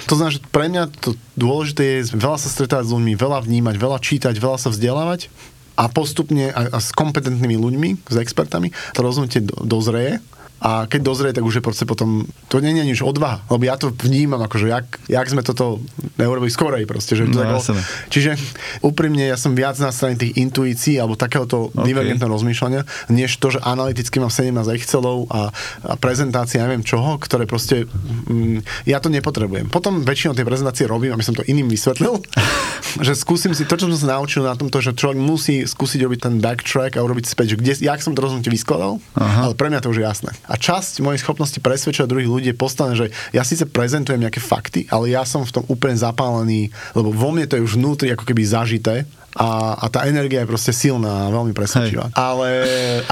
To 0.08 0.16
znamená, 0.16 0.32
že 0.34 0.42
pre 0.48 0.66
mňa 0.68 0.82
to 0.90 1.14
dôležité 1.38 1.82
je 2.02 2.16
veľa 2.16 2.38
sa 2.40 2.48
stretávať 2.48 2.90
s 2.90 2.94
ľuďmi, 2.94 3.12
veľa 3.14 3.38
vnímať, 3.44 3.74
veľa 3.76 3.98
čítať, 4.00 4.34
veľa 4.36 4.58
sa 4.58 4.68
vzdelávať 4.72 5.30
a 5.78 5.86
postupne 5.86 6.50
a, 6.50 6.74
a 6.74 6.78
s 6.82 6.90
kompetentnými 6.90 7.54
ľuďmi, 7.54 7.88
s 8.10 8.16
expertami, 8.18 8.74
to 8.96 9.00
rozhodnutie 9.06 9.46
dozreje 9.46 10.18
a 10.58 10.90
keď 10.90 11.00
dozrie, 11.06 11.30
tak 11.30 11.46
už 11.46 11.60
je 11.60 11.62
proste 11.62 11.86
potom, 11.86 12.26
to 12.50 12.58
nie 12.58 12.74
je 12.74 12.82
nič 12.82 13.00
odvaha, 13.06 13.46
lebo 13.46 13.62
ja 13.62 13.78
to 13.78 13.94
vnímam, 13.94 14.42
akože 14.42 14.66
jak, 14.66 14.86
jak 15.06 15.26
sme 15.30 15.46
toto 15.46 15.78
neurobili 16.18 16.50
skorej 16.50 16.82
proste. 16.82 17.14
Že 17.14 17.30
no, 17.30 17.46
bolo, 17.46 17.62
čiže 18.10 18.34
úprimne 18.82 19.22
ja 19.22 19.38
som 19.38 19.54
viac 19.54 19.78
na 19.78 19.94
strane 19.94 20.18
tých 20.18 20.34
intuícií 20.34 20.98
alebo 20.98 21.14
takéhoto 21.14 21.70
okay. 21.70 21.86
divergentného 21.94 22.26
rozmýšľania, 22.26 22.82
než 23.14 23.38
to, 23.38 23.54
že 23.54 23.62
analyticky 23.62 24.18
mám 24.18 24.34
17 24.34 24.50
Excelov 24.74 25.30
a, 25.30 25.54
a 25.86 25.94
prezentácie, 25.94 26.58
neviem 26.58 26.82
čoho, 26.82 27.22
ktoré 27.22 27.46
proste, 27.46 27.86
mm, 27.86 28.90
ja 28.90 28.98
to 28.98 29.14
nepotrebujem. 29.14 29.70
Potom 29.70 30.02
väčšinou 30.02 30.34
tej 30.34 30.42
prezentácie 30.42 30.90
robím, 30.90 31.14
aby 31.14 31.22
som 31.22 31.38
to 31.38 31.46
iným 31.46 31.70
vysvetlil, 31.70 32.18
že 33.06 33.14
skúsim 33.14 33.54
si, 33.54 33.62
to 33.62 33.78
čo 33.78 33.86
som 33.94 33.98
sa 34.10 34.18
naučil 34.18 34.42
na 34.42 34.58
tomto, 34.58 34.82
že 34.82 34.90
človek 34.98 35.18
musí 35.22 35.62
skúsiť 35.62 36.02
robiť 36.02 36.20
ten 36.26 36.34
backtrack 36.42 36.98
a 36.98 37.04
urobiť 37.06 37.30
späť, 37.30 37.54
že 37.54 37.56
kde, 37.62 37.72
jak 37.78 38.02
som 38.02 38.18
to 38.18 38.26
rozhodnutie 38.26 38.50
vyskladal, 38.50 38.98
Aha. 39.14 39.50
ale 39.50 39.54
pre 39.54 39.70
mňa 39.70 39.86
to 39.86 39.94
už 39.94 40.02
je 40.02 40.04
jasné. 40.04 40.30
A 40.48 40.56
časť 40.56 41.04
mojej 41.04 41.20
schopnosti 41.20 41.60
presvedčať 41.60 42.08
druhých 42.08 42.32
ľudí 42.32 42.46
je 42.50 42.56
postavené, 42.56 42.96
že 42.96 43.12
ja 43.36 43.44
síce 43.44 43.68
prezentujem 43.68 44.24
nejaké 44.24 44.40
fakty, 44.40 44.88
ale 44.88 45.12
ja 45.12 45.22
som 45.28 45.44
v 45.44 45.60
tom 45.60 45.64
úplne 45.68 46.00
zapálený, 46.00 46.72
lebo 46.96 47.12
vo 47.12 47.28
mne 47.30 47.44
to 47.44 47.60
je 47.60 47.64
už 47.68 47.76
vnútri 47.76 48.08
ako 48.16 48.24
keby 48.24 48.42
zažité 48.48 49.04
a, 49.36 49.76
a 49.76 49.86
tá 49.92 50.08
energia 50.08 50.40
je 50.42 50.48
proste 50.48 50.72
silná 50.72 51.28
a 51.28 51.32
veľmi 51.32 51.52
presvedčivá. 51.52 52.08
Ale 52.16 52.48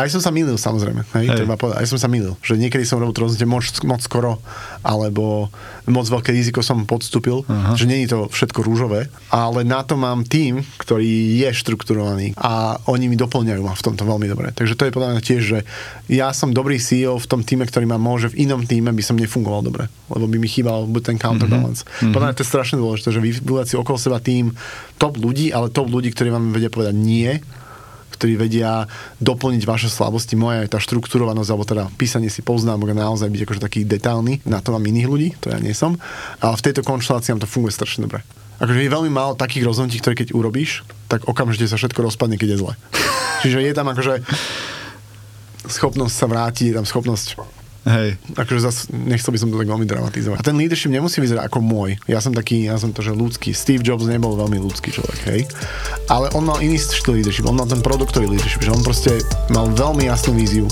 aj 0.00 0.08
som 0.08 0.24
sa 0.24 0.32
milil 0.32 0.56
samozrejme, 0.56 1.04
hej, 1.12 1.26
hej. 1.28 1.36
treba 1.44 1.60
povedať, 1.60 1.84
aj 1.84 1.88
som 1.92 1.98
sa 2.00 2.08
milil, 2.08 2.40
že 2.40 2.56
niekedy 2.56 2.88
som 2.88 2.96
robil 2.96 3.12
to 3.12 3.28
rozhodnutie 3.28 3.44
moc, 3.44 3.64
moc 3.84 4.00
skoro, 4.00 4.40
alebo 4.80 5.52
moc 5.86 6.06
veľké 6.08 6.34
riziko 6.34 6.64
som 6.64 6.88
podstúpil, 6.88 7.46
uh-huh. 7.46 7.76
že 7.78 7.86
není 7.86 8.08
to 8.10 8.26
všetko 8.26 8.64
rúžové, 8.64 9.12
ale 9.30 9.62
na 9.62 9.86
to 9.86 9.94
mám 9.94 10.26
tým, 10.26 10.64
ktorý 10.82 11.38
je 11.38 11.50
štrukturovaný 11.52 12.34
a 12.40 12.80
oni 12.90 13.06
mi 13.06 13.14
doplňajú 13.14 13.62
ma 13.62 13.76
v 13.76 13.84
tomto 13.86 14.02
veľmi 14.02 14.26
dobre. 14.26 14.50
Takže 14.50 14.74
to 14.74 14.88
je 14.88 14.94
podľa 14.94 15.10
mňa 15.14 15.22
tiež, 15.22 15.42
že 15.42 15.58
ja 16.10 16.34
som 16.34 16.50
dobrý 16.50 16.82
CEO 16.82 17.20
v 17.20 17.26
tom 17.30 17.46
týme, 17.46 17.68
ktorý 17.68 17.86
ma 17.86 18.00
môže, 18.00 18.34
v 18.34 18.48
inom 18.48 18.66
týme 18.66 18.90
by 18.90 19.02
som 19.02 19.14
nefungoval 19.14 19.62
dobre, 19.62 19.86
lebo 20.10 20.26
by 20.26 20.36
mi 20.42 20.48
chýbal 20.50 20.90
buď 20.90 21.14
ten 21.14 21.18
counterbalance. 21.22 21.86
Uh-huh. 21.86 22.10
Podľa 22.10 22.26
mňa 22.32 22.36
to 22.40 22.42
je 22.42 22.50
strašne 22.50 22.76
dôležité, 22.82 23.14
že 23.14 23.22
vybudovať 23.22 23.66
si 23.70 23.74
okolo 23.78 23.98
seba 23.98 24.18
tým 24.18 24.50
top 24.96 25.20
ľudí, 25.20 25.52
ale 25.52 25.70
top 25.70 25.92
ľudí, 25.92 26.05
ktorí 26.12 26.28
vám 26.30 26.54
vedia 26.54 26.70
povedať 26.70 26.94
nie, 26.94 27.30
ktorí 28.16 28.40
vedia 28.40 28.88
doplniť 29.20 29.62
vaše 29.68 29.88
slabosti. 29.92 30.40
Moja 30.40 30.64
je 30.64 30.72
tá 30.72 30.80
štrukturovanosť, 30.80 31.50
alebo 31.52 31.68
teda 31.68 31.84
písanie 32.00 32.32
si 32.32 32.40
poznámok 32.40 32.96
a 32.96 33.04
naozaj 33.04 33.28
byť 33.28 33.42
akože 33.44 33.60
taký 33.60 33.84
detailný. 33.84 34.40
Na 34.48 34.64
to 34.64 34.72
mám 34.72 34.82
iných 34.88 35.08
ľudí, 35.08 35.28
to 35.36 35.52
ja 35.52 35.60
nie 35.60 35.76
som. 35.76 36.00
Ale 36.40 36.56
v 36.56 36.64
tejto 36.64 36.80
konštelácii 36.80 37.36
nám 37.36 37.44
to 37.44 37.50
funguje 37.50 37.76
strašne 37.76 38.08
dobre. 38.08 38.24
Akože 38.56 38.80
je 38.80 38.88
veľmi 38.88 39.12
málo 39.12 39.36
takých 39.36 39.68
rozhodnutí, 39.68 40.00
ktoré 40.00 40.16
keď 40.16 40.32
urobíš, 40.32 40.80
tak 41.12 41.28
okamžite 41.28 41.68
sa 41.68 41.76
všetko 41.76 42.08
rozpadne, 42.08 42.40
keď 42.40 42.56
je 42.56 42.60
zle. 42.64 42.72
Čiže 43.44 43.60
je 43.60 43.72
tam 43.76 43.92
akože 43.92 44.24
schopnosť 45.68 46.14
sa 46.16 46.26
vrátiť, 46.30 46.72
je 46.72 46.76
tam 46.80 46.88
schopnosť 46.88 47.36
Hej. 47.86 48.18
Akože 48.34 48.60
zas, 48.66 48.90
nechcel 48.90 49.30
by 49.30 49.38
som 49.38 49.48
to 49.54 49.62
tak 49.62 49.70
veľmi 49.70 49.86
dramatizovať. 49.86 50.42
A 50.42 50.46
ten 50.46 50.58
leadership 50.58 50.90
nemusí 50.90 51.22
vyzerať 51.22 51.46
ako 51.46 51.62
môj. 51.62 51.94
Ja 52.10 52.18
som 52.18 52.34
taký, 52.34 52.66
ja 52.66 52.74
som 52.82 52.90
to, 52.90 52.98
že 52.98 53.14
ľudský. 53.14 53.54
Steve 53.54 53.86
Jobs 53.86 54.10
nebol 54.10 54.34
veľmi 54.34 54.58
ľudský 54.58 54.90
človek, 54.90 55.20
hej. 55.30 55.40
Ale 56.10 56.26
on 56.34 56.42
mal 56.42 56.58
iný 56.58 56.82
štýl 56.82 57.22
leadership, 57.22 57.46
on 57.46 57.54
mal 57.54 57.70
ten 57.70 57.78
produktový 57.78 58.26
leadership, 58.26 58.66
že 58.66 58.74
on 58.74 58.82
proste 58.82 59.14
mal 59.54 59.70
veľmi 59.70 60.10
jasnú 60.10 60.34
víziu, 60.34 60.66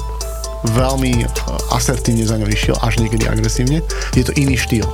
veľmi 0.74 1.22
e, 1.22 1.26
asertívne 1.70 2.26
za 2.26 2.34
ňou 2.34 2.50
išiel, 2.50 2.74
až 2.82 2.98
niekedy 2.98 3.30
agresívne. 3.30 3.78
Je 4.18 4.26
to 4.26 4.34
iný 4.34 4.58
štýl. 4.58 4.86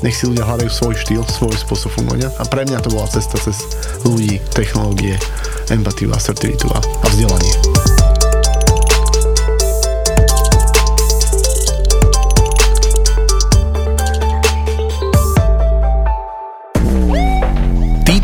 Nech 0.00 0.16
si 0.16 0.24
ľudia 0.24 0.48
hľadajú 0.48 0.72
svoj 0.72 0.96
štýl, 0.96 1.20
svoj 1.28 1.60
spôsob 1.60 1.92
fungovania. 1.92 2.32
A 2.40 2.48
pre 2.48 2.64
mňa 2.64 2.88
to 2.88 2.92
bola 2.92 3.04
cesta 3.04 3.36
cez 3.36 3.60
ľudí, 4.00 4.40
technológie, 4.56 5.20
empatiu, 5.68 6.08
asertivitu 6.16 6.72
a, 6.72 6.80
a 6.80 7.06
vzdelanie. 7.12 7.75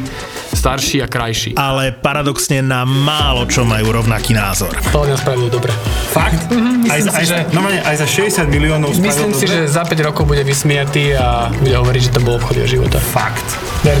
mladší, 0.00 0.54
starší 0.54 0.96
a 1.02 1.06
krajší. 1.06 1.50
Ale 1.58 1.92
paradoxne 1.92 2.64
na 2.64 2.86
málo 2.88 3.44
čo 3.46 3.66
majú 3.66 3.92
rovnaký 3.92 4.32
názor. 4.32 4.72
To 4.90 5.04
mňa 5.04 5.16
spravilo 5.18 5.48
dobre. 5.52 5.70
Fakt? 6.10 6.48
Mm-hmm, 6.48 6.90
aj, 6.90 7.00
si, 7.02 7.08
aj, 7.10 7.24
že... 7.26 7.36
No 7.52 7.60
aj 7.66 7.96
za 8.00 8.06
60 8.08 8.48
miliónov 8.48 8.94
Myslím 8.96 9.34
si, 9.34 9.44
dobre? 9.50 9.66
že 9.66 9.70
za 9.70 9.82
5 9.84 10.08
rokov 10.08 10.24
bude 10.24 10.42
vysmiatý 10.46 11.14
a 11.18 11.50
bude 11.50 11.74
hovoriť, 11.74 12.00
že 12.00 12.10
to 12.14 12.20
bol 12.22 12.38
obchod 12.38 12.64
jeho 12.64 12.80
života. 12.80 12.96
Fakt. 13.02 13.44
Ver. 13.84 13.98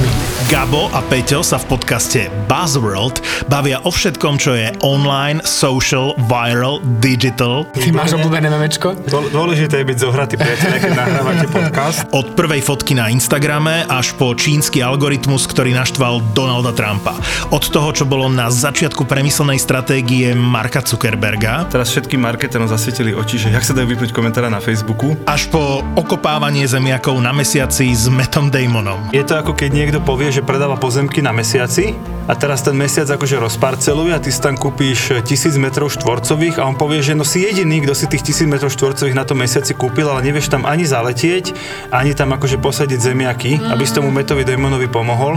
Gabo 0.48 0.92
a 0.92 1.00
Peťo 1.04 1.40
sa 1.40 1.56
v 1.56 1.76
podcaste 1.76 2.28
Buzzworld 2.48 3.20
bavia 3.48 3.80
o 3.84 3.90
všetkom, 3.90 4.36
čo 4.36 4.52
je 4.52 4.68
online, 4.84 5.40
social, 5.44 6.12
viral, 6.28 6.84
digital. 7.00 7.64
Ty 7.72 7.90
máš 7.92 8.16
obľúbené 8.16 8.52
memečko? 8.52 8.92
Dôležité 9.08 9.80
je 9.82 9.86
byť 9.88 9.98
zohratý, 9.98 10.34
priateľe, 10.36 10.76
keď 10.84 10.92
nahrávate 10.94 11.46
podcast. 11.48 12.04
Od 12.12 12.36
prvej 12.36 12.60
fotky 12.60 12.92
na 12.92 13.08
Instagrame 13.08 13.88
až 13.88 14.12
po 14.20 14.36
čínsky 14.36 14.84
algoritmus, 14.84 15.48
ktorý 15.48 15.72
naštval 15.84 16.32
Donalda 16.32 16.72
Trumpa. 16.72 17.12
Od 17.52 17.60
toho, 17.60 17.92
čo 17.92 18.08
bolo 18.08 18.24
na 18.32 18.48
začiatku 18.48 19.04
premyslenej 19.04 19.60
stratégie 19.60 20.32
Marka 20.32 20.80
Zuckerberga. 20.80 21.68
Teraz 21.68 21.92
všetkým 21.92 22.24
marketerom 22.24 22.64
zasvietili 22.64 23.12
oči, 23.12 23.36
že 23.36 23.52
jak 23.52 23.60
sa 23.60 23.76
dajú 23.76 23.92
vypnúť 23.92 24.16
komentára 24.16 24.48
na 24.48 24.64
Facebooku. 24.64 25.12
Až 25.28 25.52
po 25.52 25.84
okopávanie 25.92 26.64
zemiakov 26.64 27.20
na 27.20 27.36
mesiaci 27.36 27.92
s 27.92 28.08
Metom 28.08 28.48
Damonom. 28.48 29.12
Je 29.12 29.20
to 29.28 29.36
ako 29.36 29.52
keď 29.52 29.70
niekto 29.76 30.00
povie, 30.00 30.32
že 30.32 30.40
predáva 30.40 30.80
pozemky 30.80 31.20
na 31.20 31.36
mesiaci 31.36 31.92
a 32.24 32.32
teraz 32.32 32.64
ten 32.64 32.72
mesiac 32.72 33.04
akože 33.04 33.36
rozparceluje 33.36 34.16
a 34.16 34.22
ty 34.24 34.32
si 34.32 34.40
tam 34.40 34.56
kúpíš 34.56 35.20
tisíc 35.28 35.60
metrov 35.60 35.92
štvorcových 35.92 36.56
a 36.56 36.64
on 36.64 36.80
povie, 36.80 37.04
že 37.04 37.12
no 37.12 37.28
si 37.28 37.44
jediný, 37.44 37.84
kto 37.84 37.92
si 37.92 38.08
tých 38.08 38.24
tisíc 38.24 38.48
metrov 38.48 38.72
štvorcových 38.72 39.12
na 39.12 39.28
tom 39.28 39.44
mesiaci 39.44 39.76
kúpil, 39.76 40.08
ale 40.08 40.24
nevieš 40.24 40.48
tam 40.48 40.64
ani 40.64 40.88
zaletieť, 40.88 41.52
ani 41.92 42.16
tam 42.16 42.32
akože 42.32 42.56
posadiť 42.56 42.96
zemiaky, 42.96 43.60
aby 43.68 43.84
si 43.84 43.92
tomu 43.92 44.08
Metovi 44.08 44.48
Damonovi 44.48 44.88
pomohol. 44.88 45.36